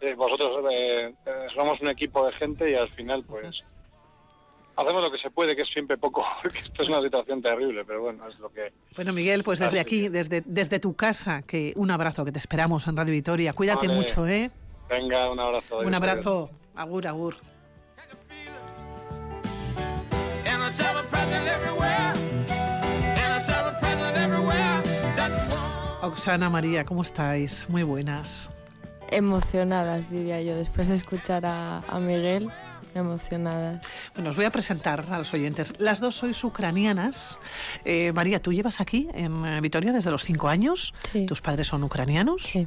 Eh, 0.00 0.14
vosotros 0.14 0.64
eh, 0.70 1.12
eh, 1.26 1.46
somos 1.54 1.80
un 1.80 1.88
equipo 1.88 2.24
de 2.26 2.32
gente 2.34 2.70
y 2.70 2.74
al 2.74 2.88
final, 2.90 3.24
pues, 3.24 3.64
hacemos 4.78 5.02
lo 5.02 5.10
que 5.10 5.18
se 5.18 5.30
puede, 5.30 5.56
que 5.56 5.62
es 5.62 5.68
siempre 5.68 5.98
poco, 5.98 6.24
porque 6.42 6.58
esto 6.58 6.82
es 6.82 6.88
una 6.88 7.02
situación 7.02 7.42
terrible, 7.42 7.84
pero 7.84 8.02
bueno, 8.02 8.26
es 8.28 8.38
lo 8.38 8.50
que... 8.50 8.72
Bueno, 8.94 9.12
Miguel, 9.12 9.42
pues 9.42 9.58
desde 9.58 9.80
aquí, 9.80 10.08
desde, 10.08 10.42
desde 10.46 10.78
tu 10.78 10.94
casa, 10.94 11.42
que 11.42 11.72
un 11.76 11.90
abrazo, 11.90 12.24
que 12.24 12.32
te 12.32 12.38
esperamos 12.38 12.86
en 12.86 12.96
Radio 12.96 13.12
Vitoria. 13.12 13.52
Cuídate 13.52 13.88
mucho, 13.88 14.26
¿eh? 14.26 14.50
Venga, 14.88 15.30
un 15.30 15.40
abrazo. 15.40 15.80
Un 15.80 15.94
abrazo. 15.94 16.50
Agur, 16.74 17.06
agur. 17.06 17.36
Oxana 26.00 26.48
María, 26.48 26.84
¿cómo 26.84 27.02
estáis? 27.02 27.68
Muy 27.68 27.82
buenas. 27.82 28.50
Emocionadas, 29.10 30.10
diría 30.10 30.40
yo, 30.40 30.56
después 30.56 30.88
de 30.88 30.94
escuchar 30.94 31.44
a, 31.44 31.82
Miguel 32.00 32.50
emocionadas. 32.94 33.84
Bueno, 34.14 34.30
os 34.30 34.36
voy 34.36 34.44
a 34.44 34.50
presentar 34.50 35.04
a 35.10 35.18
los 35.18 35.32
oyentes. 35.34 35.74
Las 35.78 36.00
dos 36.00 36.16
sois 36.16 36.42
ucranianas. 36.44 37.40
Eh, 37.84 38.12
María, 38.12 38.40
tú 38.40 38.52
llevas 38.52 38.80
aquí 38.80 39.08
en 39.14 39.60
Vitoria 39.62 39.92
desde 39.92 40.10
los 40.10 40.24
cinco 40.24 40.48
años. 40.48 40.94
Sí. 41.10 41.26
¿Tus 41.26 41.40
padres 41.40 41.66
son 41.66 41.84
ucranianos? 41.84 42.42
Sí. 42.42 42.66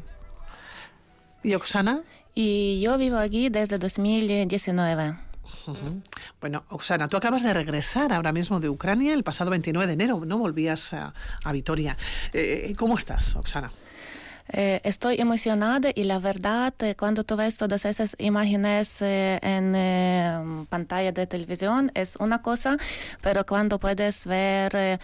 ¿Y 1.44 1.56
Oxana? 1.56 2.02
Y 2.36 2.80
yo 2.82 2.98
vivo 2.98 3.18
aquí 3.18 3.50
desde 3.50 3.78
2019. 3.78 5.16
Bueno, 6.40 6.64
Oxana, 6.70 7.08
tú 7.08 7.18
acabas 7.18 7.44
de 7.44 7.54
regresar 7.54 8.14
ahora 8.14 8.32
mismo 8.32 8.60
de 8.60 8.70
Ucrania 8.70 9.14
el 9.14 9.24
pasado 9.24 9.52
29 9.52 9.88
de 9.88 9.94
enero, 9.94 10.22
¿no? 10.26 10.38
Volvías 10.38 10.94
a, 10.94 11.14
Vitoria. 11.52 11.98
Eh, 12.34 12.74
¿Cómo 12.78 12.98
estás, 12.98 13.36
Oxana? 13.36 13.72
Eh, 14.52 14.82
estoy 14.84 15.16
emocionada 15.20 15.90
y 15.96 16.04
la 16.04 16.20
verdad, 16.20 16.74
eh, 16.80 16.96
cuando 16.96 17.24
tú 17.24 17.36
ves 17.38 17.58
todas 17.58 17.86
esas 17.86 18.16
imágenes 18.20 19.02
en 19.02 20.66
pantalla 20.70 21.12
de 21.12 21.26
televisión 21.28 21.92
es 21.94 22.16
una 22.18 22.42
cosa, 22.42 22.78
pero 23.22 23.46
cuando 23.46 23.80
puedes 23.80 24.26
ver 24.26 25.00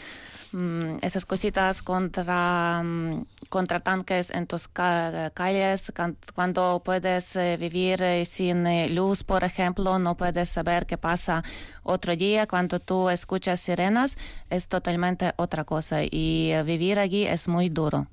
Mm, 0.53 0.97
esas 1.01 1.25
cositas 1.25 1.81
contra, 1.81 2.81
mm, 2.83 3.25
contra 3.49 3.79
tanques 3.79 4.29
en 4.29 4.47
tus 4.47 4.67
calles, 4.67 5.93
cuando 6.33 6.81
puedes 6.83 7.36
eh, 7.36 7.57
vivir 7.57 8.01
eh, 8.01 8.25
sin 8.25 8.65
eh, 8.65 8.89
luz, 8.89 9.23
por 9.23 9.43
ejemplo, 9.43 9.99
no 9.99 10.15
puedes 10.15 10.49
saber 10.49 10.86
qué 10.86 10.97
pasa 10.97 11.43
otro 11.83 12.15
día, 12.15 12.47
cuando 12.47 12.79
tú 12.79 13.10
escuchas 13.10 13.60
sirenas, 13.60 14.17
es 14.49 14.67
totalmente 14.67 15.33
otra 15.36 15.65
cosa 15.65 16.03
y 16.03 16.53
vivir 16.65 16.99
allí 16.99 17.25
es 17.25 17.47
muy 17.47 17.69
duro. 17.69 18.07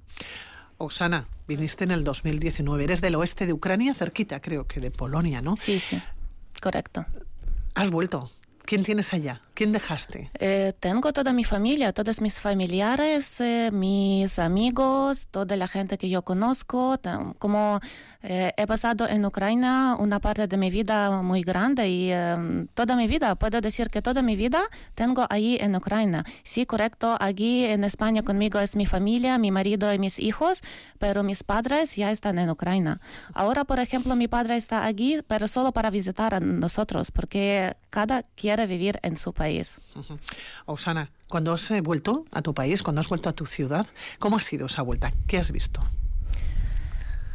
Oksana, 0.79 1.29
viniste 1.47 1.85
en 1.85 1.91
el 1.91 2.05
2019, 2.05 2.85
eres 2.85 3.01
del 3.01 3.15
oeste 3.15 3.47
de 3.47 3.53
Ucrania, 3.53 3.95
cerquita 3.95 4.41
creo 4.41 4.67
que 4.67 4.81
de 4.81 4.91
Polonia, 4.91 5.41
¿no? 5.41 5.57
Sí, 5.57 5.79
sí, 5.79 6.03
correcto. 6.61 7.07
¿Has 7.75 7.91
vuelto? 7.91 8.31
¿Quién 8.66 8.83
tienes 8.83 9.12
allá? 9.12 9.42
¿Quién 9.55 9.72
dejaste? 9.72 10.31
Eh, 10.40 10.72
tengo 10.81 11.12
toda 11.12 11.33
mi 11.33 11.44
familia, 11.44 11.92
todos 11.92 12.20
mis 12.20 12.40
familiares, 12.40 13.40
eh, 13.40 13.70
mis 13.72 14.38
amigos, 14.38 15.29
toda 15.31 15.57
la 15.57 15.68
gente 15.68 15.96
que 15.98 16.09
yo 16.09 16.22
conozco. 16.22 16.98
Como 17.38 17.79
eh, 18.22 18.53
he 18.57 18.66
pasado 18.66 19.07
en 19.07 19.24
Ucrania 19.24 19.96
una 19.98 20.18
parte 20.18 20.48
de 20.48 20.57
mi 20.57 20.70
vida 20.70 21.22
muy 21.22 21.42
grande 21.42 21.88
y 21.88 22.11
toda 22.74 22.96
mi 22.96 23.07
vida, 23.07 23.37
puedo 23.37 23.61
decir 23.61 23.88
que 23.88 24.03
toda 24.03 24.22
mi 24.22 24.35
vida 24.35 24.62
tengo 24.94 25.27
ahí 25.29 25.59
en 25.61 25.77
Ucrania. 25.77 26.24
Sí, 26.42 26.66
correcto, 26.66 27.16
aquí 27.20 27.66
en 27.66 27.85
España 27.85 28.22
conmigo 28.22 28.59
es 28.59 28.74
mi 28.74 28.87
familia, 28.87 29.38
mi 29.38 29.50
marido 29.53 29.92
y 29.92 29.98
mis 29.98 30.18
hijos, 30.18 30.62
pero 30.98 31.22
mis 31.22 31.44
padres 31.44 31.94
ya 31.94 32.11
están 32.11 32.38
en 32.38 32.50
Ucrania. 32.50 33.00
Ahora, 33.35 33.64
por 33.64 33.79
ejemplo, 33.79 34.16
mi 34.16 34.27
padre 34.27 34.57
está 34.57 34.87
aquí, 34.87 35.20
pero 35.29 35.46
solo 35.46 35.70
para 35.70 35.90
visitar 35.90 36.35
a 36.35 36.40
nosotros, 36.40 37.12
porque 37.12 37.77
cada 37.90 38.24
quiere 38.55 38.67
vivir 38.67 39.01
en 39.03 39.17
su 39.17 39.33
país. 39.33 39.79
Osana, 40.67 41.11
cuando 41.29 41.53
has 41.53 41.71
eh, 41.73 41.81
vuelto 41.81 42.25
a 42.31 42.40
tu 42.40 42.55
país, 42.55 42.83
cuando 42.83 43.01
has 43.01 43.09
vuelto 43.09 43.29
a 43.29 43.33
tu 43.33 43.47
ciudad, 43.47 43.87
¿cómo 44.21 44.37
ha 44.37 44.40
sido 44.40 44.67
esa 44.67 44.83
vuelta? 44.83 45.12
¿Qué 45.27 45.38
has 45.38 45.51
visto? 45.51 45.81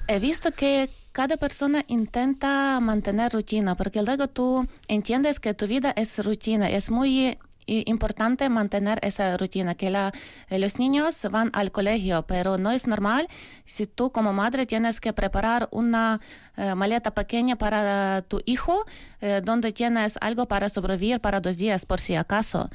He 0.07 0.19
visto 0.19 0.51
que 0.51 0.89
cada 1.11 1.35
persona 1.35 1.83
intenta 1.87 2.79
mantener 2.79 3.33
rutina, 3.33 3.75
porque 3.75 4.01
luego 4.01 4.29
tú 4.29 4.65
entiendes 4.87 5.41
que 5.41 5.53
tu 5.53 5.67
vida 5.67 5.91
es 5.95 6.23
rutina, 6.23 6.69
es 6.69 6.89
muy 6.89 7.37
importante 7.85 8.49
mantener 8.49 8.99
esa 9.01 9.37
rutina, 9.37 9.75
que 9.75 9.87
eh, 9.87 10.59
los 10.59 10.79
niños 10.79 11.25
van 11.31 11.49
al 11.53 11.71
colegio, 11.71 12.25
pero 12.27 12.57
no 12.57 12.71
es 12.71 12.87
normal 12.87 13.27
si 13.65 13.85
tú 13.85 14.11
como 14.11 14.33
madre 14.33 14.65
tienes 14.65 14.99
que 14.99 15.13
preparar 15.13 15.67
una 15.71 16.19
eh, 16.57 16.75
maleta 16.75 17.11
pequeña 17.11 17.55
para 17.55 18.23
tu 18.23 18.41
hijo, 18.45 18.85
eh, 19.21 19.41
donde 19.43 19.71
tienes 19.71 20.17
algo 20.21 20.47
para 20.47 20.69
sobrevivir 20.69 21.19
para 21.19 21.39
dos 21.39 21.57
días 21.57 21.85
por 21.85 21.99
si 21.99 22.15
acaso. 22.15 22.69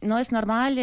No 0.00 0.18
es 0.18 0.32
normal 0.32 0.74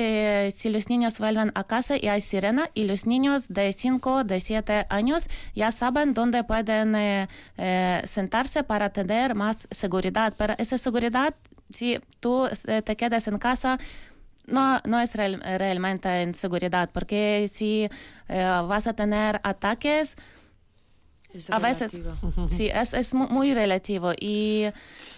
si 0.53 0.69
los 0.69 0.89
niños 0.89 1.19
vuelven 1.19 1.51
a 1.53 1.65
casa 1.65 1.97
y 1.97 2.07
hay 2.07 2.21
sirena 2.21 2.69
y 2.73 2.85
los 2.85 3.05
niños 3.05 3.49
de 3.49 3.73
5, 3.73 4.23
de 4.23 4.39
7 4.39 4.87
años 4.89 5.27
ya 5.53 5.73
saben 5.73 6.13
dónde 6.13 6.45
pueden 6.45 6.95
sentarse 8.05 8.63
para 8.63 8.91
tener 8.91 9.35
más 9.35 9.67
seguridad. 9.71 10.33
Pero 10.37 10.55
esa 10.57 10.77
seguridad 10.77 11.35
si 11.71 11.99
tú 12.19 12.47
te 12.83 12.95
quedas 12.95 13.27
en 13.27 13.37
casa, 13.37 13.79
no, 14.47 14.81
no 14.85 14.99
es 14.99 15.13
realmente 15.13 16.21
en 16.21 16.33
seguridad, 16.33 16.89
porque 16.91 17.49
si 17.51 17.89
eh, 18.27 18.61
vas 18.67 18.87
a 18.87 18.93
tener 18.93 19.39
ataques, 19.43 20.17
a 21.51 21.59
veces 21.59 21.91
sí, 22.49 22.69
es, 22.73 22.93
es 22.93 23.13
muy 23.13 23.53
relativo. 23.53 24.13
Y, 24.19 24.65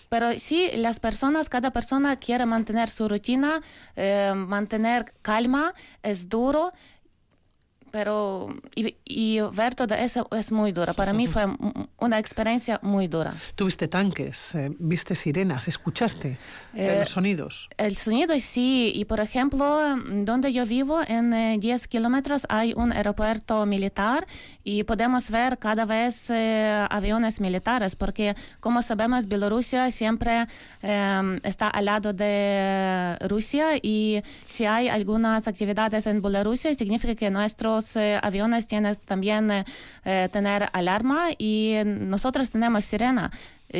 pero 0.10 0.38
sí, 0.38 0.70
las 0.76 1.00
personas, 1.00 1.48
cada 1.48 1.72
persona 1.72 2.18
quiere 2.18 2.46
mantener 2.46 2.90
su 2.90 3.08
rutina, 3.08 3.62
eh, 3.96 4.34
mantener 4.36 5.14
calma, 5.22 5.74
es 6.04 6.28
duro 6.28 6.74
pero 7.92 8.56
y, 8.76 9.40
ver 9.54 9.76
todo 9.76 9.96
eso 9.96 10.28
es 10.32 10.52
muy 10.52 10.72
duro. 10.72 10.94
Para 10.94 11.14
mí 11.14 11.28
fue 11.28 11.46
una 11.98 12.20
experiencia 12.20 12.80
muy 12.82 13.08
dura. 13.08 13.34
¿Tuviste 13.56 13.88
tanques? 13.88 14.56
Eh, 14.56 14.72
¿Viste 14.80 15.16
sirenas? 15.16 15.68
¿Escuchaste 15.68 16.38
eh, 16.74 16.98
los 17.00 17.10
sonidos? 17.10 17.70
El 17.78 17.98
sonido 17.98 18.34
sí. 18.40 18.92
Y 18.96 19.06
por 19.06 19.20
ejemplo, 19.20 19.98
donde 20.24 20.54
yo 20.54 20.66
vivo, 20.66 21.02
en 21.08 21.60
10 21.60 21.84
eh, 21.84 21.88
kilómetros 21.88 22.46
hay 22.50 22.74
un 22.76 22.92
aeropuerto 22.92 23.66
militar 23.66 24.26
y 24.64 24.84
podemos 24.84 25.30
ver 25.30 25.60
cada 25.60 25.86
vez 25.86 26.32
aviones 26.90 27.42
militares 27.42 27.96
porque, 27.96 28.36
como 28.60 28.82
sabemos, 28.82 29.28
Bielorrusia 29.28 29.92
siempre 29.92 30.48
está 30.82 31.68
al 31.68 31.86
lado 31.86 32.14
de 32.14 33.18
Rusia 33.28 33.78
y 33.82 34.22
si 34.48 34.66
hay 34.66 34.88
algunas 34.88 35.48
actividades 35.48 36.08
en 36.08 36.22
Bielorrusia 36.22 36.74
significa 36.76 37.16
que 37.16 37.30
nuestros 37.30 37.81
eh, 37.96 38.20
aviones 38.22 38.68
tienes 38.68 39.00
también 39.00 39.52
eh, 39.52 39.66
eh, 40.06 40.30
tener 40.32 40.70
alarma 40.74 41.30
y 41.38 41.76
nosotros 41.86 42.50
tenemos 42.50 42.86
sirena. 42.86 43.32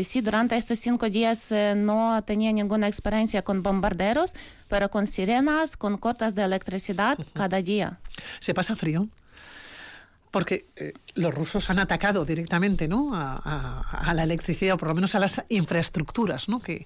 Sí, 0.04 0.22
durante 0.22 0.56
estos 0.56 0.80
cinco 0.80 1.10
días 1.10 1.52
no 1.76 2.24
tenía 2.24 2.54
ninguna 2.54 2.88
experiencia 2.88 3.42
con 3.42 3.62
bombarderos, 3.62 4.34
pero 4.70 4.90
con 4.90 5.06
sirenas, 5.06 5.76
con 5.76 5.98
cortas 5.98 6.34
de 6.34 6.44
electricidad 6.44 7.20
cada 7.34 7.62
día. 7.62 8.00
¿Se 8.40 8.54
pasa 8.54 8.78
frío? 8.78 9.10
Porque 10.32 10.66
los 11.16 11.36
rusos 11.36 11.70
han 11.70 11.80
atacado 11.80 12.24
directamente 12.24 12.88
¿no? 12.88 13.14
A, 13.14 13.82
a, 14.10 14.14
la 14.14 14.24
electricidad, 14.24 14.76
o 14.76 14.78
por 14.78 14.88
lo 14.88 14.96
menos 14.96 15.14
a 15.14 15.20
las 15.20 15.44
infraestructuras, 15.50 16.48
¿no? 16.48 16.62
que 16.62 16.86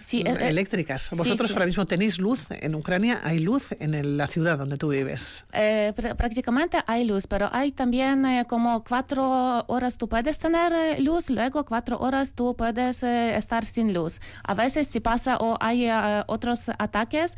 sí, 0.00 0.22
eh, 0.26 0.36
eh, 0.40 0.48
eléctricas. 0.48 1.10
Vosotros 1.12 1.52
ahora 1.52 1.66
mismo 1.66 1.86
tenéis 1.86 2.18
luz 2.18 2.40
en 2.50 2.74
Ucrania, 2.74 3.20
hay 3.22 3.38
luz 3.38 3.68
en 3.78 4.16
la 4.16 4.26
ciudad 4.26 4.58
donde 4.58 4.76
tú 4.76 4.88
vives. 4.88 5.46
Eh, 5.52 5.92
prácticamente 6.16 6.78
hay 6.86 7.04
luz, 7.04 7.26
pero 7.26 7.48
hay 7.52 7.72
también 7.72 8.44
como 8.48 8.82
cuatro 8.84 9.64
horas 9.68 9.98
tú 9.98 10.08
puedes 10.08 10.38
tener 10.38 11.00
luz, 11.00 11.30
luego 11.30 11.64
cuatro 11.64 11.98
horas 11.98 12.32
tú 12.32 12.54
puedes 12.56 13.02
estar 13.02 13.64
sin 13.64 13.92
luz. 13.92 14.20
A 14.44 14.54
veces 14.54 14.86
si 14.86 15.00
pasa 15.00 15.36
o 15.38 15.56
hay 15.60 15.88
otros 16.26 16.70
ataques, 16.78 17.36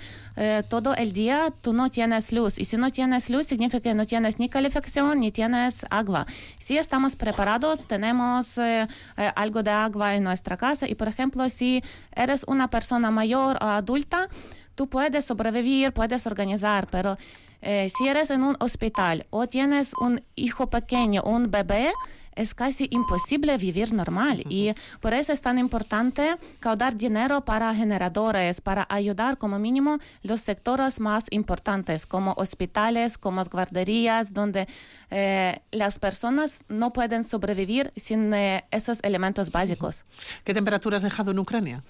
todo 0.68 0.94
el 0.94 1.12
día 1.12 1.52
tú 1.60 1.72
no 1.72 1.90
tienes 1.90 2.32
luz. 2.32 2.58
Y 2.58 2.64
si 2.64 2.76
no 2.76 2.90
tienes 2.90 3.30
luz, 3.30 3.46
significa 3.46 3.80
que 3.80 3.94
no 3.94 4.06
tienes 4.06 4.38
ni 4.38 4.48
calefacción 4.48 5.20
ni 5.20 5.32
tienes 5.32 5.84
agua. 5.90 6.26
Si 6.58 6.78
estamos 6.78 7.16
preparados, 7.16 7.86
tenemos 7.86 8.58
algo 9.34 9.62
de 9.62 9.70
agua 9.70 10.14
en 10.14 10.24
nuestra 10.24 10.56
casa 10.56 10.88
y, 10.88 10.94
por 10.94 11.08
ejemplo, 11.08 11.48
si 11.48 11.82
eres 12.14 12.44
una 12.52 12.68
persona 12.68 13.10
mayor 13.10 13.56
o 13.60 13.66
adulta, 13.66 14.28
tú 14.74 14.88
puedes 14.88 15.24
sobrevivir, 15.24 15.92
puedes 15.92 16.26
organizar, 16.26 16.86
pero 16.90 17.16
eh, 17.60 17.90
si 17.96 18.08
eres 18.08 18.30
en 18.30 18.42
un 18.42 18.56
hospital 18.60 19.26
o 19.30 19.46
tienes 19.46 19.94
un 19.94 20.22
hijo 20.34 20.70
pequeño, 20.70 21.22
un 21.24 21.50
bebé, 21.50 21.92
es 22.34 22.54
casi 22.54 22.88
imposible 22.90 23.56
vivir 23.58 23.92
normal. 23.92 24.44
Y 24.48 24.72
por 25.00 25.14
eso 25.14 25.32
es 25.32 25.40
tan 25.40 25.58
importante 25.58 26.36
caudar 26.60 26.96
dinero 26.96 27.44
para 27.44 27.74
generadores, 27.74 28.60
para 28.60 28.86
ayudar 28.88 29.38
como 29.38 29.58
mínimo 29.58 29.98
los 30.22 30.40
sectores 30.40 31.00
más 31.00 31.26
importantes, 31.30 32.06
como 32.06 32.34
hospitales, 32.36 33.18
como 33.18 33.42
guarderías, 33.44 34.32
donde 34.32 34.66
eh, 35.10 35.60
las 35.70 35.98
personas 35.98 36.62
no 36.68 36.92
pueden 36.92 37.24
sobrevivir 37.24 37.92
sin 37.96 38.32
eh, 38.34 38.64
esos 38.70 39.00
elementos 39.02 39.50
básicos. 39.50 40.04
¿Qué 40.44 40.54
temperatura 40.54 40.96
has 40.96 41.02
dejado 41.02 41.30
en 41.30 41.38
Ucrania? 41.38 41.82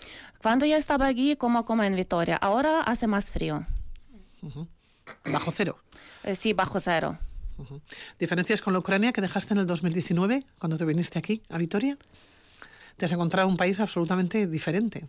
Cuando 0.43 0.67
yo 0.67 0.77
estaba 0.77 1.07
allí, 1.07 1.37
como, 1.37 1.65
como 1.65 1.83
en 1.83 1.95
Vitoria, 1.95 2.37
ahora 2.37 2.81
hace 2.81 3.07
más 3.07 3.31
frío. 3.31 3.67
Bajo 5.25 5.53
cero. 5.53 5.79
Eh, 6.25 6.35
sí, 6.35 6.53
bajo 6.53 6.81
cero. 6.81 7.19
¿Diferencias 8.19 8.61
con 8.63 8.73
la 8.73 8.79
Ucrania 8.81 9.13
que 9.13 9.21
dejaste 9.21 9.55
en 9.55 9.61
el 9.61 9.67
2019 9.67 10.45
cuando 10.59 10.77
te 10.77 10.85
viniste 10.85 11.19
aquí 11.19 11.43
a 11.49 11.59
Vitoria? 11.59 11.97
Te 12.97 13.05
has 13.05 13.13
encontrado 13.13 13.49
un 13.49 13.57
país 13.57 13.81
absolutamente 13.81 14.47
diferente. 14.47 15.07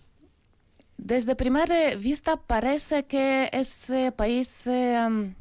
Desde 0.98 1.36
primera 1.36 1.96
vista 1.96 2.38
parece 2.38 3.06
que 3.06 3.50
ese 3.52 4.12
país 4.12 4.68
eh, 4.68 5.04
um, 5.06 5.34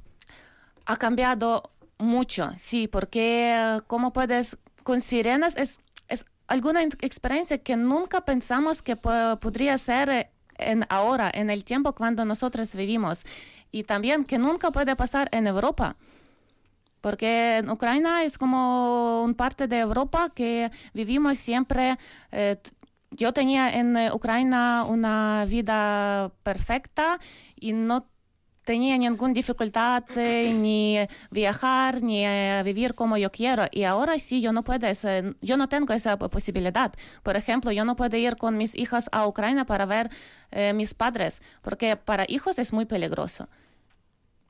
ha 0.87 0.97
cambiado 0.97 1.71
mucho, 1.99 2.51
sí, 2.57 2.89
porque 2.89 3.53
eh, 3.55 3.81
como 3.87 4.13
puedes, 4.13 4.59
con 4.83 5.01
sirenas 5.01 5.57
es, 5.57 5.79
es 6.09 6.25
alguna 6.49 6.83
experiencia 6.83 7.59
que 7.59 7.77
nunca 7.77 8.25
pensamos 8.25 8.83
que 8.83 8.97
po- 8.97 9.39
podría 9.41 9.79
ser 9.79 10.09
eh, 10.09 10.31
en 10.59 10.85
ahora, 10.89 11.31
en 11.33 11.51
el 11.51 11.65
tiempo 11.65 11.95
cuando 11.95 12.25
nosotros 12.25 12.75
vivimos, 12.75 13.23
y 13.71 13.85
también 13.85 14.25
que 14.25 14.39
nunca 14.39 14.73
puede 14.73 14.97
pasar 14.97 15.29
en 15.33 15.47
Europa. 15.47 15.97
Porque 17.03 17.59
en 17.59 17.69
Ucrania 17.69 18.23
es 18.25 18.39
como 18.39 19.23
un 19.23 19.35
parte 19.35 19.67
de 19.69 19.79
Europa 19.81 20.31
que 20.35 20.71
vivimos 20.95 21.37
siempre. 21.39 21.99
eh, 22.31 22.57
yo 23.11 23.35
tenía 23.35 23.69
en 23.79 23.95
eh, 23.99 24.11
Ucrania 24.11 24.85
una 24.89 25.45
vida 25.47 26.33
perfecta 26.43 27.19
y 27.57 27.75
no 27.75 28.07
tenía 28.65 28.97
ninguna 28.97 29.35
dificultad 29.35 30.05
eh, 30.15 30.53
ni 30.55 30.97
viajar 31.31 32.01
ni 32.03 32.25
vivir 32.65 32.95
como 32.95 33.19
yo 33.19 33.31
quiero. 33.31 33.65
Y 33.71 33.83
ahora 33.85 34.19
sí, 34.19 34.41
yo 34.41 34.53
no 34.53 34.63
puedo, 34.65 34.87
ese- 34.87 35.35
yo 35.43 35.57
no 35.57 35.69
tengo 35.69 35.93
esa 35.93 36.17
po- 36.19 36.31
posibilidad. 36.31 36.93
Por 37.23 37.37
ejemplo, 37.37 37.73
yo 37.73 37.85
no 37.85 37.97
puedo 37.97 38.17
ir 38.17 38.37
con 38.37 38.57
mis 38.57 38.75
hijas 38.77 39.09
a 39.13 39.27
Ucrania 39.27 39.65
para 39.67 39.85
ver 39.85 40.09
eh, 40.53 40.73
mis 40.73 40.95
padres, 40.95 41.43
porque 41.61 41.97
para 41.97 42.25
hijos 42.29 42.59
es 42.59 42.73
muy 42.73 42.87
peligroso. 42.87 43.49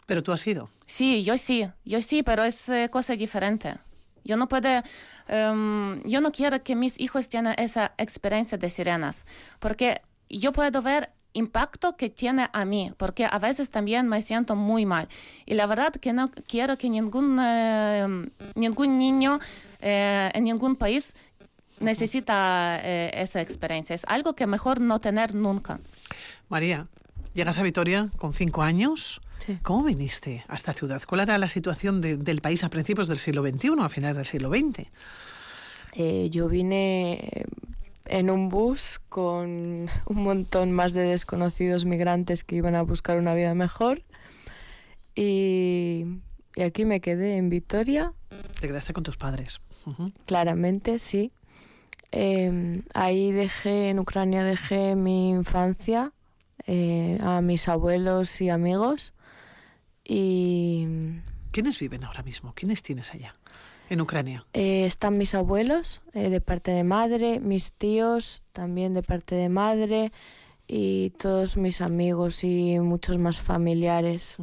Pero 0.07 0.23
tú 0.23 0.33
has 0.33 0.47
ido. 0.47 0.71
Sí, 0.87 1.23
yo 1.25 1.39
sí, 1.39 1.69
yo 1.85 2.01
sí, 2.01 2.23
pero 2.23 2.45
es 2.45 2.69
eh, 2.69 2.89
cosa 2.91 3.17
diferente. 3.17 3.77
Yo 4.25 4.37
no 4.37 4.49
puedo, 4.49 4.83
em, 5.29 6.03
yo 6.05 6.21
no 6.21 6.31
quiero 6.33 6.63
que 6.63 6.77
mis 6.77 7.01
hijos 7.01 7.29
tengan 7.29 7.55
esa 7.59 7.93
experiencia 7.99 8.59
de 8.59 8.71
sirenas, 8.71 9.27
porque 9.59 10.03
yo 10.29 10.53
puedo 10.53 10.83
ver 10.83 11.11
impacto 11.35 11.97
que 11.97 12.11
tiene 12.11 12.49
a 12.53 12.65
mí, 12.65 12.93
porque 12.97 13.27
a 13.31 13.39
veces 13.39 13.71
también 13.71 14.09
me 14.09 14.23
siento 14.23 14.57
muy 14.57 14.87
mal. 14.87 15.09
Y 15.47 15.55
la 15.55 15.67
verdad 15.67 15.93
que 15.93 16.13
no 16.13 16.31
quiero 16.47 16.77
que 16.77 16.91
ningún, 16.91 17.39
eh, 17.41 18.29
ningún 18.55 18.99
niño 18.99 19.41
eh, 19.81 20.31
en 20.35 20.45
ningún 20.45 20.77
país 20.77 21.15
necesita 21.81 22.81
eh, 22.83 23.11
esa 23.15 23.41
experiencia. 23.41 23.95
Es 23.95 24.05
algo 24.07 24.35
que 24.35 24.47
mejor 24.47 24.81
no 24.81 25.01
tener 25.01 25.35
nunca. 25.35 25.81
María, 26.49 26.87
llegas 27.35 27.59
a 27.59 27.63
Vitoria 27.63 28.09
con 28.17 28.33
cinco 28.35 28.63
años. 28.63 29.21
Sí. 29.39 29.59
¿Cómo 29.63 29.85
viniste 29.85 30.45
a 30.49 30.55
esta 30.55 30.73
ciudad? 30.73 31.03
¿Cuál 31.07 31.23
era 31.23 31.37
la 31.39 31.49
situación 31.49 32.01
de- 32.01 32.17
del 32.17 32.41
país 32.41 32.63
a 32.65 32.69
principios 32.69 33.09
del 33.09 33.19
siglo 33.19 33.43
XXI, 33.43 33.71
a 33.81 33.89
finales 33.89 34.17
del 34.17 34.25
siglo 34.25 34.51
XX? 34.51 34.87
Eh, 35.95 36.29
yo 36.31 36.49
vine 36.49 37.15
eh, 37.15 37.45
en 38.07 38.31
un 38.31 38.49
bus 38.49 39.01
con 39.09 39.89
un 40.07 40.23
montón 40.23 40.73
más 40.73 40.93
de 40.93 41.03
desconocidos 41.03 41.85
migrantes 41.85 42.45
que 42.45 42.57
iban 42.57 42.75
a 42.75 42.83
buscar 42.83 43.19
una 43.19 43.35
vida 43.35 43.55
mejor. 43.55 44.03
Y, 45.15 46.05
y 46.57 46.63
aquí 46.63 46.85
me 46.85 47.01
quedé 47.01 47.37
en 47.37 47.51
Vitoria, 47.51 48.13
Te 48.61 48.67
quedaste 48.69 48.93
con 48.93 49.03
tus 49.05 49.17
padres. 49.17 49.61
Ujú. 49.85 50.07
claramente, 50.27 50.99
sí. 51.01 51.33
Eh, 52.13 52.83
ahí 52.95 53.33
dejé, 53.33 53.89
en 53.89 53.99
Ucrania 53.99 54.45
dejé 54.45 54.95
mi 54.95 55.31
infancia 55.31 56.13
eh, 56.67 57.19
a 57.21 57.41
mis 57.41 57.69
abuelos 57.69 58.41
y 58.41 58.51
amigos. 58.51 59.15
Y 60.05 60.87
¿Quiénes 61.53 61.79
viven 61.79 62.05
ahora 62.05 62.23
mismo? 62.23 62.55
¿Quiénes 62.55 62.83
tienes 62.83 63.13
allá? 63.13 63.33
En 63.91 64.01
Ucrania. 64.01 64.47
Eh, 64.55 64.87
están 64.87 65.19
mis 65.19 65.35
abuelos 65.35 66.01
eh, 66.15 66.31
de 66.31 66.41
parte 66.41 66.71
de 66.71 66.83
madre, 66.83 67.41
mis 67.41 67.73
tíos 67.73 68.43
también 68.53 68.95
de 68.95 69.03
parte 69.03 69.35
de 69.35 69.51
madre 69.51 70.13
y 70.67 71.11
todos 71.11 71.59
mis 71.59 71.83
amigos 71.83 72.43
y 72.43 72.79
muchos 72.79 73.19
más 73.19 73.41
familiares. 73.41 74.37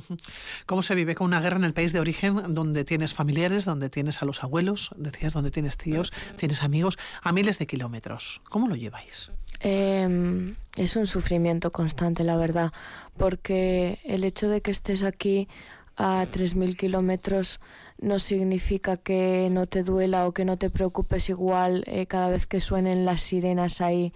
¿Cómo 0.67 0.84
se 0.84 0.93
vive 0.93 1.15
con 1.15 1.25
una 1.25 1.39
guerra 1.39 1.58
en 1.58 1.63
el 1.63 1.73
país 1.73 1.93
de 1.93 1.99
origen 1.99 2.53
donde 2.53 2.86
tienes 2.86 3.15
familiares, 3.15 3.65
donde 3.65 3.89
tienes 3.89 4.21
a 4.21 4.25
los 4.25 4.43
abuelos, 4.43 4.91
decías, 4.95 5.34
donde 5.34 5.49
tienes 5.49 5.77
tíos, 5.77 6.13
tienes 6.36 6.62
amigos, 6.62 6.99
a 7.23 7.32
miles 7.32 7.58
de 7.58 7.65
kilómetros? 7.65 8.41
¿Cómo 8.49 8.67
lo 8.67 8.75
lleváis? 8.75 9.32
Eh, 9.62 10.56
es 10.78 10.95
un 10.95 11.08
sufrimiento 11.08 11.72
constante, 11.72 12.24
la 12.24 12.38
verdad, 12.38 12.72
porque 13.17 14.00
el 14.06 14.24
hecho 14.24 14.48
de 14.48 14.62
que 14.62 14.72
estés 14.72 15.04
aquí 15.04 15.50
a 15.98 16.26
3.000 16.32 16.78
kilómetros 16.78 17.60
no 18.00 18.19
significa 18.19 18.95
que 18.95 19.50
no 19.52 19.67
te 19.67 19.84
duela 19.84 20.26
o 20.26 20.32
que 20.32 20.45
no 20.45 20.58
te 20.58 20.69
preocupes 20.69 21.28
igual 21.28 21.84
eh, 21.88 22.06
cada 22.06 22.30
vez 22.30 22.48
que 22.48 22.62
suenen 22.62 23.04
las 23.04 23.22
sirenas 23.22 23.82
ahí. 23.82 24.13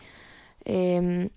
Eh, 0.63 1.29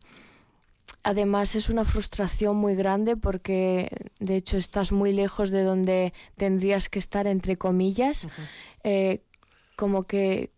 además 1.02 1.56
es 1.56 1.68
una 1.68 1.84
frustración 1.84 2.56
muy 2.56 2.76
grande 2.76 3.16
porque 3.16 3.90
de 4.20 4.36
hecho 4.36 4.56
estás 4.56 4.92
muy 4.92 5.12
lejos 5.12 5.50
de 5.50 5.64
donde 5.64 6.12
tendrías 6.36 6.88
que 6.88 7.00
estar, 7.00 7.26
entre 7.26 7.56
comillas. 7.56 8.28
Eh, 8.84 9.22
como 9.74 10.04
que 10.04 10.50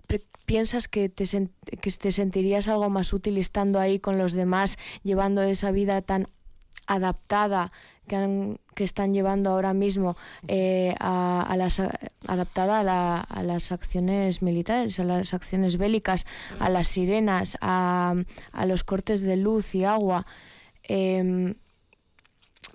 piensas 0.49 0.89
que 0.89 1.09
te, 1.11 1.25
que 1.83 1.91
te 1.91 2.11
sentirías 2.11 2.67
algo 2.69 2.89
más 2.91 3.13
útil 3.13 3.37
estando 3.39 3.79
ahí 3.79 3.99
con 4.01 4.17
los 4.19 4.33
demás, 4.33 4.79
llevando 5.05 5.43
esa 5.43 5.71
vida 5.71 6.01
tan 6.03 6.27
adaptada 6.87 7.69
que, 8.07 8.17
han- 8.17 8.59
que 8.75 8.83
están 8.85 9.13
llevando 9.13 9.51
ahora 9.51 9.75
mismo 9.75 10.17
eh, 10.49 10.95
a, 11.01 11.43
a 11.43 11.57
las, 11.59 11.81
adaptada 12.27 12.81
a, 12.81 12.83
la- 12.83 13.21
a 13.21 13.43
las 13.43 13.71
acciones 13.73 14.41
militares, 14.41 14.99
a 14.99 15.05
las 15.05 15.35
acciones 15.35 15.77
bélicas, 15.77 16.25
a 16.59 16.71
las 16.71 16.89
sirenas, 16.89 17.59
a, 17.61 18.15
a 18.53 18.67
los 18.67 18.85
cortes 18.85 19.21
de 19.21 19.37
luz 19.37 19.75
y 19.75 19.85
agua. 19.85 20.25
Em, 20.83 21.57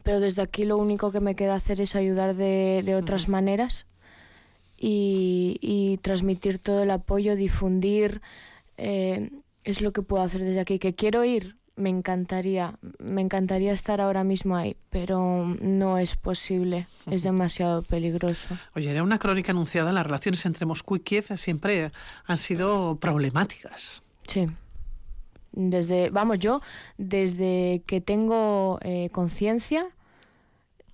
pero 0.04 0.20
desde 0.20 0.44
aquí 0.44 0.64
lo 0.66 0.78
único 0.78 1.12
que 1.12 1.20
me 1.22 1.36
queda 1.36 1.56
hacer 1.56 1.82
es 1.82 1.96
ayudar 1.96 2.36
de, 2.36 2.84
de 2.86 2.96
otras 2.96 3.28
maneras 3.30 3.88
y, 4.86 5.58
y 5.62 5.98
transmitir 6.00 6.60
todo 6.60 6.84
el 6.84 6.92
apoyo, 6.92 7.38
difundir. 7.38 8.22
eh, 8.78 9.30
es 9.64 9.80
lo 9.80 9.94
que 9.94 10.02
puedo 10.02 10.22
hacer 10.24 10.42
desde 10.44 10.60
aquí. 10.60 10.78
Que 10.78 10.94
quiero 10.94 11.24
ir, 11.24 11.56
me 11.78 11.90
encantaría, 11.90 12.78
me 13.00 13.22
encantaría 13.22 13.72
estar 13.72 14.02
ahora 14.02 14.26
mismo 14.26 14.58
ahí, 14.58 14.76
pero 14.90 15.56
no 15.62 15.98
es 16.00 16.18
posible, 16.18 16.88
es 17.10 17.24
demasiado 17.24 17.82
peligroso. 17.82 18.50
Oye, 18.76 18.92
era 18.92 19.02
una 19.02 19.20
crónica 19.20 19.54
anunciada, 19.54 19.94
las 19.94 20.06
relaciones 20.06 20.46
entre 20.46 20.66
Moscú 20.66 20.98
y 20.98 21.00
Kiev 21.00 21.38
siempre 21.38 21.92
han 22.26 22.38
sido 22.38 22.98
problemáticas. 22.98 24.04
Sí. 24.28 24.48
Desde, 25.54 26.10
vamos, 26.10 26.40
yo 26.40 26.60
desde 26.98 27.84
que 27.86 28.02
tengo 28.02 28.80
eh, 28.82 29.10
conciencia, 29.14 29.86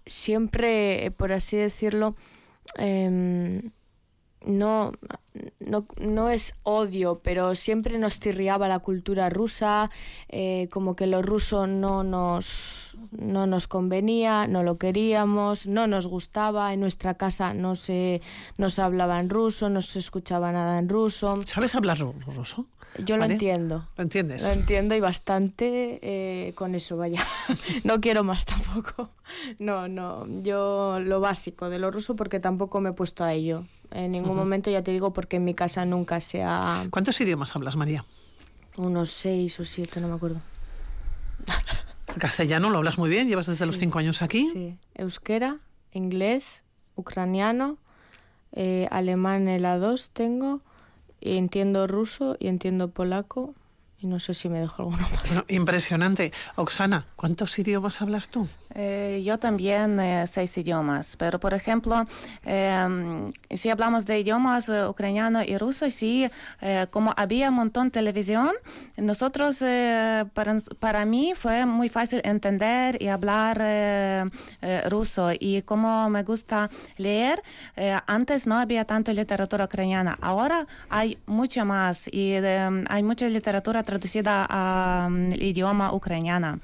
siempre, 0.05 1.11
por 1.17 1.31
así 1.31 1.57
decirlo, 1.57 2.15
em, 2.75 3.71
no, 4.45 4.93
no, 5.59 5.85
no 5.99 6.29
es 6.29 6.53
odio, 6.63 7.19
pero 7.23 7.55
siempre 7.55 7.97
nos 7.97 8.19
tirriaba 8.19 8.67
la 8.67 8.79
cultura 8.79 9.29
rusa, 9.29 9.87
eh, 10.29 10.67
como 10.71 10.95
que 10.95 11.07
lo 11.07 11.21
ruso 11.21 11.67
no 11.67 12.03
nos, 12.03 12.97
no 13.11 13.47
nos 13.47 13.67
convenía, 13.67 14.47
no 14.47 14.63
lo 14.63 14.77
queríamos, 14.77 15.67
no 15.67 15.87
nos 15.87 16.07
gustaba, 16.07 16.73
en 16.73 16.79
nuestra 16.79 17.15
casa 17.15 17.53
no 17.53 17.75
se, 17.75 18.21
no 18.57 18.69
se 18.69 18.81
hablaba 18.81 19.19
en 19.19 19.29
ruso, 19.29 19.69
no 19.69 19.81
se 19.81 19.99
escuchaba 19.99 20.51
nada 20.51 20.79
en 20.79 20.89
ruso. 20.89 21.37
¿Sabes 21.45 21.75
hablar 21.75 21.97
ru- 21.97 22.13
ruso? 22.35 22.65
Yo 23.05 23.17
lo 23.17 23.25
entiendo. 23.25 23.85
¿Lo 23.97 24.03
entiendes? 24.03 24.41
Lo 24.43 24.49
entiendo 24.49 24.95
y 24.95 24.99
bastante 24.99 25.99
eh, 26.01 26.53
con 26.55 26.73
eso, 26.73 26.97
vaya. 26.97 27.23
no 27.83 28.01
quiero 28.01 28.23
más 28.23 28.45
tampoco. 28.45 29.11
No, 29.59 29.87
no. 29.87 30.25
Yo 30.41 30.99
lo 30.99 31.19
básico 31.19 31.69
de 31.69 31.77
lo 31.77 31.91
ruso 31.91 32.15
porque 32.15 32.39
tampoco 32.39 32.81
me 32.81 32.89
he 32.89 32.93
puesto 32.93 33.23
a 33.23 33.33
ello. 33.33 33.65
En 33.91 34.11
ningún 34.11 34.35
momento 34.35 34.69
ya 34.69 34.83
te 34.83 34.91
digo 34.91 35.13
porque 35.13 35.37
en 35.37 35.45
mi 35.45 35.53
casa 35.53 35.85
nunca 35.85 36.21
sea 36.21 36.85
¿Cuántos 36.91 37.19
idiomas 37.21 37.55
hablas, 37.55 37.75
María? 37.75 38.05
unos 38.77 39.09
seis 39.11 39.59
o 39.59 39.65
siete, 39.65 39.99
no 39.99 40.07
me 40.07 40.13
acuerdo. 40.15 40.39
El 42.07 42.15
castellano 42.19 42.69
lo 42.69 42.77
hablas 42.77 42.97
muy 42.97 43.09
bien, 43.09 43.27
llevas 43.27 43.47
desde 43.47 43.65
los 43.65 43.77
cinco 43.77 43.99
años 43.99 44.21
aquí. 44.21 44.49
Sí. 44.49 44.77
Euskera, 44.95 45.57
inglés, 45.91 46.63
ucraniano, 46.95 47.77
eh, 48.53 48.87
alemán 48.91 49.47
el 49.47 49.65
A2 49.65 50.09
tengo 50.13 50.61
Y 51.21 51.37
entiendo 51.37 51.85
ruso 51.87 52.37
y 52.39 52.47
entiendo 52.47 52.89
polaco 52.89 53.53
y 54.01 54.07
no 54.07 54.19
sé 54.19 54.33
si 54.33 54.47
me 54.49 54.59
dejo 54.59 54.83
alguno 54.83 55.07
más. 55.09 55.27
Bueno, 55.27 55.45
impresionante. 55.49 56.31
Oksana, 56.55 57.05
¿cuántos 57.15 57.57
idiomas 57.59 58.01
hablas 58.01 58.29
tú? 58.29 58.47
Eh, 58.75 59.21
yo 59.25 59.37
también 59.39 59.99
eh, 59.99 60.25
seis 60.27 60.57
idiomas, 60.57 61.17
pero 61.17 61.39
por 61.39 61.53
ejemplo, 61.53 62.05
eh, 62.45 63.31
si 63.49 63.69
hablamos 63.69 64.05
de 64.05 64.19
idiomas 64.19 64.69
eh, 64.69 64.87
ucraniano 64.87 65.43
y 65.43 65.57
ruso, 65.57 65.89
sí, 65.89 66.29
eh, 66.61 66.85
como 66.91 67.13
había 67.17 67.49
un 67.49 67.55
montón 67.55 67.85
de 67.87 67.91
televisión, 67.91 68.51
nosotros, 68.95 69.57
eh, 69.61 70.23
para, 70.33 70.57
para 70.79 71.03
mí 71.05 71.33
fue 71.35 71.65
muy 71.65 71.89
fácil 71.89 72.21
entender 72.23 73.01
y 73.01 73.07
hablar 73.07 73.57
eh, 73.59 74.25
eh, 74.61 74.83
ruso. 74.89 75.31
Y 75.39 75.61
como 75.63 76.09
me 76.09 76.23
gusta 76.23 76.69
leer, 76.97 77.41
eh, 77.75 77.97
antes 78.07 78.45
no 78.47 78.57
había 78.57 78.85
tanta 78.85 79.11
literatura 79.13 79.65
ucraniana, 79.65 80.17
ahora 80.21 80.67
hay 80.89 81.17
mucha 81.25 81.65
más 81.65 82.07
y 82.07 82.33
eh, 82.33 82.85
hay 82.87 83.03
mucha 83.03 83.27
literatura 83.27 83.83
traducida 83.89 84.45
al 84.45 85.41
idioma 85.41 85.93
ucraniano. 85.93 86.59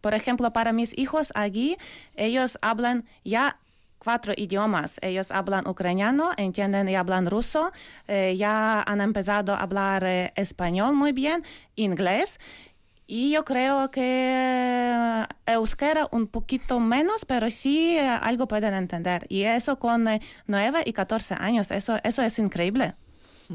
Por 0.00 0.14
ejemplo, 0.14 0.52
para 0.52 0.72
mis 0.72 0.96
hijos 0.96 1.32
aquí, 1.34 1.76
ellos 2.16 2.58
hablan 2.62 3.04
ya 3.24 3.58
cuatro 3.98 4.32
idiomas. 4.36 4.98
Ellos 5.02 5.30
hablan 5.30 5.66
ucraniano, 5.66 6.30
entienden 6.36 6.88
y 6.88 6.94
hablan 6.94 7.26
ruso, 7.26 7.72
eh, 8.08 8.34
ya 8.36 8.82
han 8.82 9.00
empezado 9.00 9.54
a 9.54 9.60
hablar 9.60 10.04
eh, 10.04 10.32
español 10.36 10.94
muy 10.94 11.12
bien, 11.12 11.42
inglés. 11.76 12.38
Y 13.06 13.32
yo 13.32 13.44
creo 13.44 13.90
que 13.90 15.26
euskera 15.46 16.08
un 16.10 16.26
poquito 16.26 16.80
menos, 16.80 17.26
pero 17.26 17.50
sí 17.50 17.98
eh, 17.98 18.00
algo 18.00 18.48
pueden 18.48 18.72
entender. 18.72 19.26
Y 19.28 19.42
eso 19.42 19.78
con 19.78 20.08
eh, 20.08 20.20
9 20.46 20.84
y 20.86 20.92
14 20.94 21.34
años, 21.38 21.70
eso, 21.70 21.98
eso 22.02 22.22
es 22.22 22.38
increíble. 22.38 22.94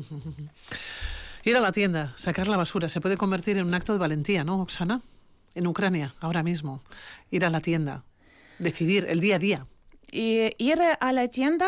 Ir 1.49 1.57
a 1.57 1.61
la 1.61 1.71
tienda, 1.71 2.13
sacar 2.15 2.47
la 2.47 2.57
basura, 2.57 2.89
se 2.89 3.01
puede 3.01 3.17
convertir 3.17 3.57
en 3.57 3.65
un 3.65 3.73
acto 3.73 3.91
de 3.93 3.97
valentía, 3.97 4.43
¿no, 4.43 4.61
Oksana? 4.61 5.01
En 5.55 5.65
Ucrania, 5.65 6.13
ahora 6.19 6.43
mismo. 6.43 6.83
Ir 7.31 7.43
a 7.43 7.49
la 7.49 7.59
tienda, 7.59 8.03
decidir 8.59 9.07
el 9.09 9.19
día 9.19 9.37
a 9.37 9.39
día. 9.39 9.67
Y 10.11 10.51
ir 10.59 10.77
a 10.99 11.11
la 11.11 11.27
tienda 11.27 11.67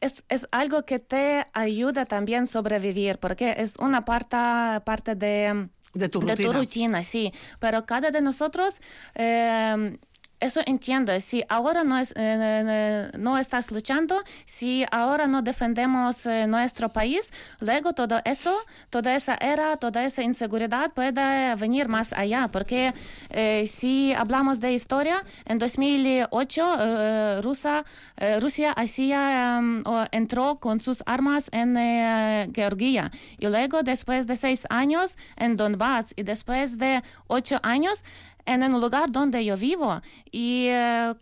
es, 0.00 0.24
es 0.30 0.48
algo 0.52 0.86
que 0.86 1.00
te 1.00 1.46
ayuda 1.52 2.06
también 2.06 2.44
a 2.44 2.46
sobrevivir, 2.46 3.18
porque 3.18 3.56
es 3.58 3.76
una 3.76 4.06
parte, 4.06 4.38
parte 4.86 5.14
de, 5.14 5.68
De 5.92 6.08
tu 6.08 6.20
de 6.20 6.32
rutina. 6.32 6.48
tu 6.48 6.52
rutina, 6.54 7.04
sí. 7.04 7.30
Pero 7.60 7.84
cada 7.84 8.10
de 8.10 8.22
nosotros, 8.22 8.80
eh, 9.16 9.98
eso 10.40 10.60
entiendo. 10.66 11.18
Si 11.20 11.44
ahora 11.48 11.84
no, 11.84 11.98
es, 11.98 12.12
eh, 12.12 12.14
eh, 12.16 13.10
no 13.18 13.38
estás 13.38 13.70
luchando, 13.70 14.22
si 14.44 14.84
ahora 14.90 15.26
no 15.26 15.42
defendemos 15.42 16.26
eh, 16.26 16.46
nuestro 16.46 16.92
país, 16.92 17.32
luego 17.60 17.92
todo 17.92 18.20
eso, 18.24 18.54
toda 18.90 19.16
esa 19.16 19.36
era, 19.40 19.76
toda 19.76 20.04
esa 20.04 20.22
inseguridad 20.22 20.92
puede 20.92 21.54
venir 21.56 21.88
más 21.88 22.12
allá. 22.12 22.48
Porque 22.48 22.94
eh, 23.30 23.66
si 23.66 24.12
hablamos 24.12 24.60
de 24.60 24.72
historia, 24.72 25.24
en 25.44 25.58
2008 25.58 26.76
eh, 26.78 27.40
Rusia, 27.42 27.84
eh, 28.16 28.38
Rusia 28.40 28.72
hacía, 28.72 29.60
o 29.84 30.04
entró 30.12 30.56
con 30.56 30.80
sus 30.80 31.02
armas 31.06 31.48
en 31.52 31.76
eh, 31.76 32.48
Georgia. 32.54 33.10
Y 33.38 33.46
luego, 33.46 33.82
después 33.82 34.26
de 34.26 34.36
seis 34.36 34.66
años, 34.70 35.16
en 35.36 35.56
Donbass. 35.56 36.14
Y 36.16 36.22
después 36.22 36.78
de 36.78 37.02
ocho 37.26 37.58
años, 37.62 38.04
en 38.54 38.62
un 38.62 38.80
lugar 38.80 39.10
donde 39.10 39.44
yo 39.44 39.56
vivo. 39.56 40.00
Y 40.32 40.66
eh, 40.68 41.14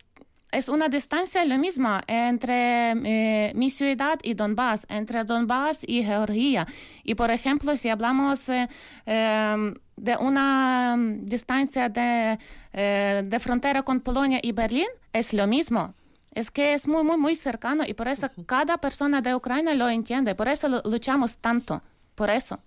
es 0.51 0.69
una 0.69 0.87
distancia 0.87 1.43
lo 1.45 1.57
mismo 1.57 1.99
entre 2.07 2.91
eh, 2.91 3.51
mi 3.53 3.69
ciudad 3.69 4.17
y 4.23 4.33
Donbass, 4.33 4.85
entre 4.89 5.23
Donbass 5.23 5.83
y 5.85 6.03
Georgia. 6.03 6.65
Y 7.03 7.15
por 7.15 7.31
ejemplo, 7.31 7.75
si 7.75 7.89
hablamos 7.89 8.47
eh, 8.49 8.69
eh, 9.05 9.73
de 9.97 10.17
una 10.17 10.95
mm, 10.97 11.25
distancia 11.25 11.89
de, 11.89 12.39
de 12.71 13.39
frontera 13.39 13.83
con 13.83 13.99
Polonia 13.99 14.39
y 14.41 14.51
Berlín, 14.51 14.87
es 15.11 15.33
lo 15.33 15.47
mismo. 15.47 15.95
Es 16.33 16.51
que 16.51 16.73
es 16.73 16.87
muy, 16.87 17.03
muy, 17.03 17.17
muy 17.17 17.35
cercano 17.35 17.83
y 17.85 17.93
por 17.93 18.07
eso 18.07 18.29
cada 18.45 18.77
persona 18.77 19.21
de 19.21 19.35
Ucrania 19.35 19.73
lo 19.73 19.89
entiende. 19.89 20.35
Por 20.35 20.47
eso 20.47 20.81
luchamos 20.85 21.39
tanto. 21.39 21.81
Por 22.15 22.29
eso. 22.29 22.59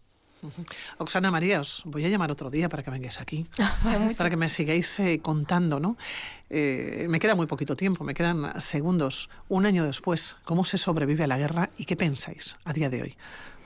Oksana 0.98 1.31
María, 1.31 1.61
os 1.61 1.83
voy 1.85 2.05
a 2.05 2.09
llamar 2.09 2.31
otro 2.31 2.50
día 2.50 2.68
para 2.68 2.83
que 2.83 2.90
vengáis 2.90 3.20
aquí, 3.20 3.46
para 4.16 4.31
que 4.31 4.37
me 4.37 4.48
sigáis 4.48 4.98
eh, 5.00 5.20
contando, 5.22 5.81
¿no? 5.81 5.96
Eh, 6.48 7.07
me 7.09 7.20
queda 7.20 7.35
muy 7.35 7.46
poquito 7.46 7.76
tiempo, 7.76 8.05
me 8.05 8.14
quedan 8.14 8.61
segundos. 8.61 9.31
Un 9.48 9.66
año 9.66 9.85
después, 9.85 10.37
¿cómo 10.44 10.64
se 10.64 10.79
sobrevive 10.79 11.24
a 11.24 11.26
la 11.26 11.38
guerra 11.38 11.70
y 11.76 11.85
qué 11.85 11.96
pensáis 11.96 12.57
a 12.64 12.72
día 12.72 12.90
de 12.90 13.03
hoy? 13.03 13.16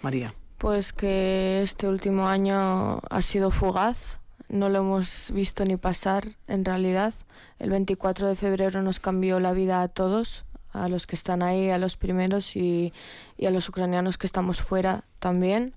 María. 0.03 0.35
Pues 0.59 0.93
que 0.93 1.63
este 1.63 1.89
último 1.89 2.29
año 2.29 3.01
ha 3.11 3.23
sido 3.23 3.51
fugaz, 3.51 4.21
no 4.49 4.69
lo 4.69 4.79
hemos 4.79 5.31
visto 5.33 5.65
ni 5.65 5.77
pasar 5.77 6.37
en 6.47 6.65
realidad. 6.65 7.15
El 7.59 7.71
24 7.71 8.29
de 8.29 8.37
febrero 8.37 8.83
nos 8.83 9.01
cambió 9.01 9.41
la 9.41 9.53
vida 9.53 9.83
a 9.83 9.89
todos, 9.89 10.45
a 10.73 10.89
los 10.89 11.07
que 11.07 11.17
están 11.17 11.43
ahí, 11.43 11.71
a 11.71 11.79
los 11.79 11.97
primeros 11.97 12.57
y, 12.57 12.93
y 13.37 13.47
a 13.47 13.51
los 13.51 13.69
ucranianos 13.69 14.19
que 14.19 14.27
estamos 14.27 14.61
fuera 14.61 15.05
también. 15.19 15.75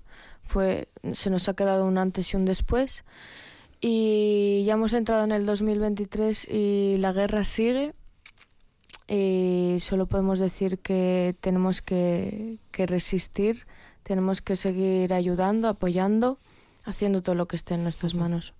Fue, 0.48 0.88
se 1.12 1.28
nos 1.28 1.46
ha 1.50 1.54
quedado 1.54 1.84
un 1.84 1.98
antes 1.98 2.32
y 2.32 2.36
un 2.36 2.46
después. 2.46 3.04
Y 3.82 4.64
ya 4.66 4.72
hemos 4.72 4.94
entrado 4.94 5.24
en 5.24 5.32
el 5.32 5.44
2023 5.44 6.48
y 6.48 6.96
la 6.98 7.12
guerra 7.12 7.44
sigue. 7.44 7.94
Y 9.06 9.76
solo 9.80 10.06
podemos 10.06 10.38
decir 10.38 10.78
que 10.78 11.36
tenemos 11.40 11.82
que, 11.82 12.56
que 12.72 12.86
resistir, 12.86 13.66
tenemos 14.02 14.40
que 14.40 14.56
seguir 14.56 15.12
ayudando, 15.12 15.68
apoyando, 15.68 16.38
haciendo 16.86 17.22
todo 17.22 17.34
lo 17.34 17.46
que 17.46 17.56
esté 17.56 17.74
en 17.74 17.82
nuestras 17.82 18.14
manos. 18.14 18.54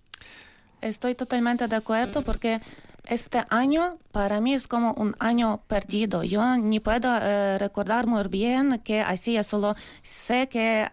Estoy 0.82 1.14
totalmente 1.14 1.68
de 1.68 1.76
acuerdo 1.76 2.22
porque 2.22 2.60
este 3.08 3.42
año 3.48 3.98
para 4.12 4.40
mí 4.40 4.52
es 4.52 4.68
como 4.68 4.92
un 4.92 5.16
año 5.18 5.62
perdido. 5.66 6.22
Yo 6.22 6.56
ni 6.58 6.78
puedo 6.78 7.08
eh, 7.20 7.58
recordar 7.58 8.06
muy 8.06 8.28
bien 8.28 8.80
qué 8.84 9.00
hacía, 9.00 9.42
solo 9.42 9.74
sé 10.02 10.48
que 10.48 10.90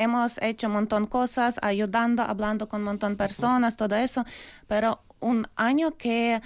hemos 0.00 0.38
hecho 0.42 0.66
un 0.66 0.72
montón 0.74 1.04
de 1.04 1.08
cosas, 1.10 1.58
ayudando, 1.62 2.22
hablando 2.22 2.68
con 2.68 2.80
un 2.80 2.86
montón 2.86 3.12
de 3.12 3.16
personas, 3.16 3.76
todo 3.76 3.94
eso, 3.96 4.24
pero 4.66 5.02
un 5.20 5.46
año 5.56 5.96
que 5.96 6.40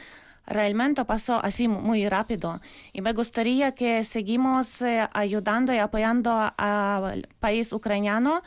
realmente 0.47 1.05
pasó 1.07 1.43
así 1.43 1.69
muy 1.69 2.07
rápido 2.09 2.61
y 2.93 3.01
me 3.01 3.13
gustaría 3.15 3.73
que 3.73 4.05
seguimos 4.05 4.83
eh, 4.83 5.09
ayudando 5.15 5.73
y 5.73 5.79
apoyando 5.79 6.53
al 6.59 7.27
país 7.41 7.73
ucraniano 7.73 8.43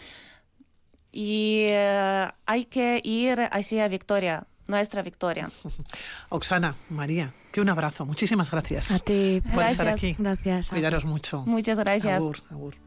y 1.12 1.66
eh, 1.70 2.28
hay 2.46 2.66
que 2.66 3.02
ir 3.04 3.40
hacia 3.52 3.88
victoria, 3.88 4.46
nuestra 4.68 5.02
victoria. 5.02 5.50
Oksana, 6.30 6.76
María, 6.90 7.34
que 7.52 7.62
un 7.62 7.70
abrazo. 7.70 8.06
Muchísimas 8.06 8.52
gracias 8.52 8.92
A 8.92 9.00
ti, 9.00 9.42
por 9.54 9.64
estar 9.64 9.88
Gracias. 9.88 9.94
aquí. 10.14 10.16
gracias. 10.20 10.70
Cuidaros 10.70 11.06
mucho. 11.06 11.44
Muchas 11.48 11.80
gracias. 11.80 12.18
Agur, 12.18 12.44
agur. 12.52 12.87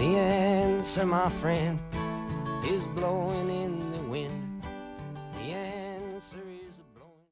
The 0.00 0.16
answer, 0.16 1.04
my 1.04 1.28
friend, 1.28 1.78
is 2.64 2.86
blowing 2.86 3.50
in 3.50 3.90
the 3.92 3.98
wind. 4.08 4.39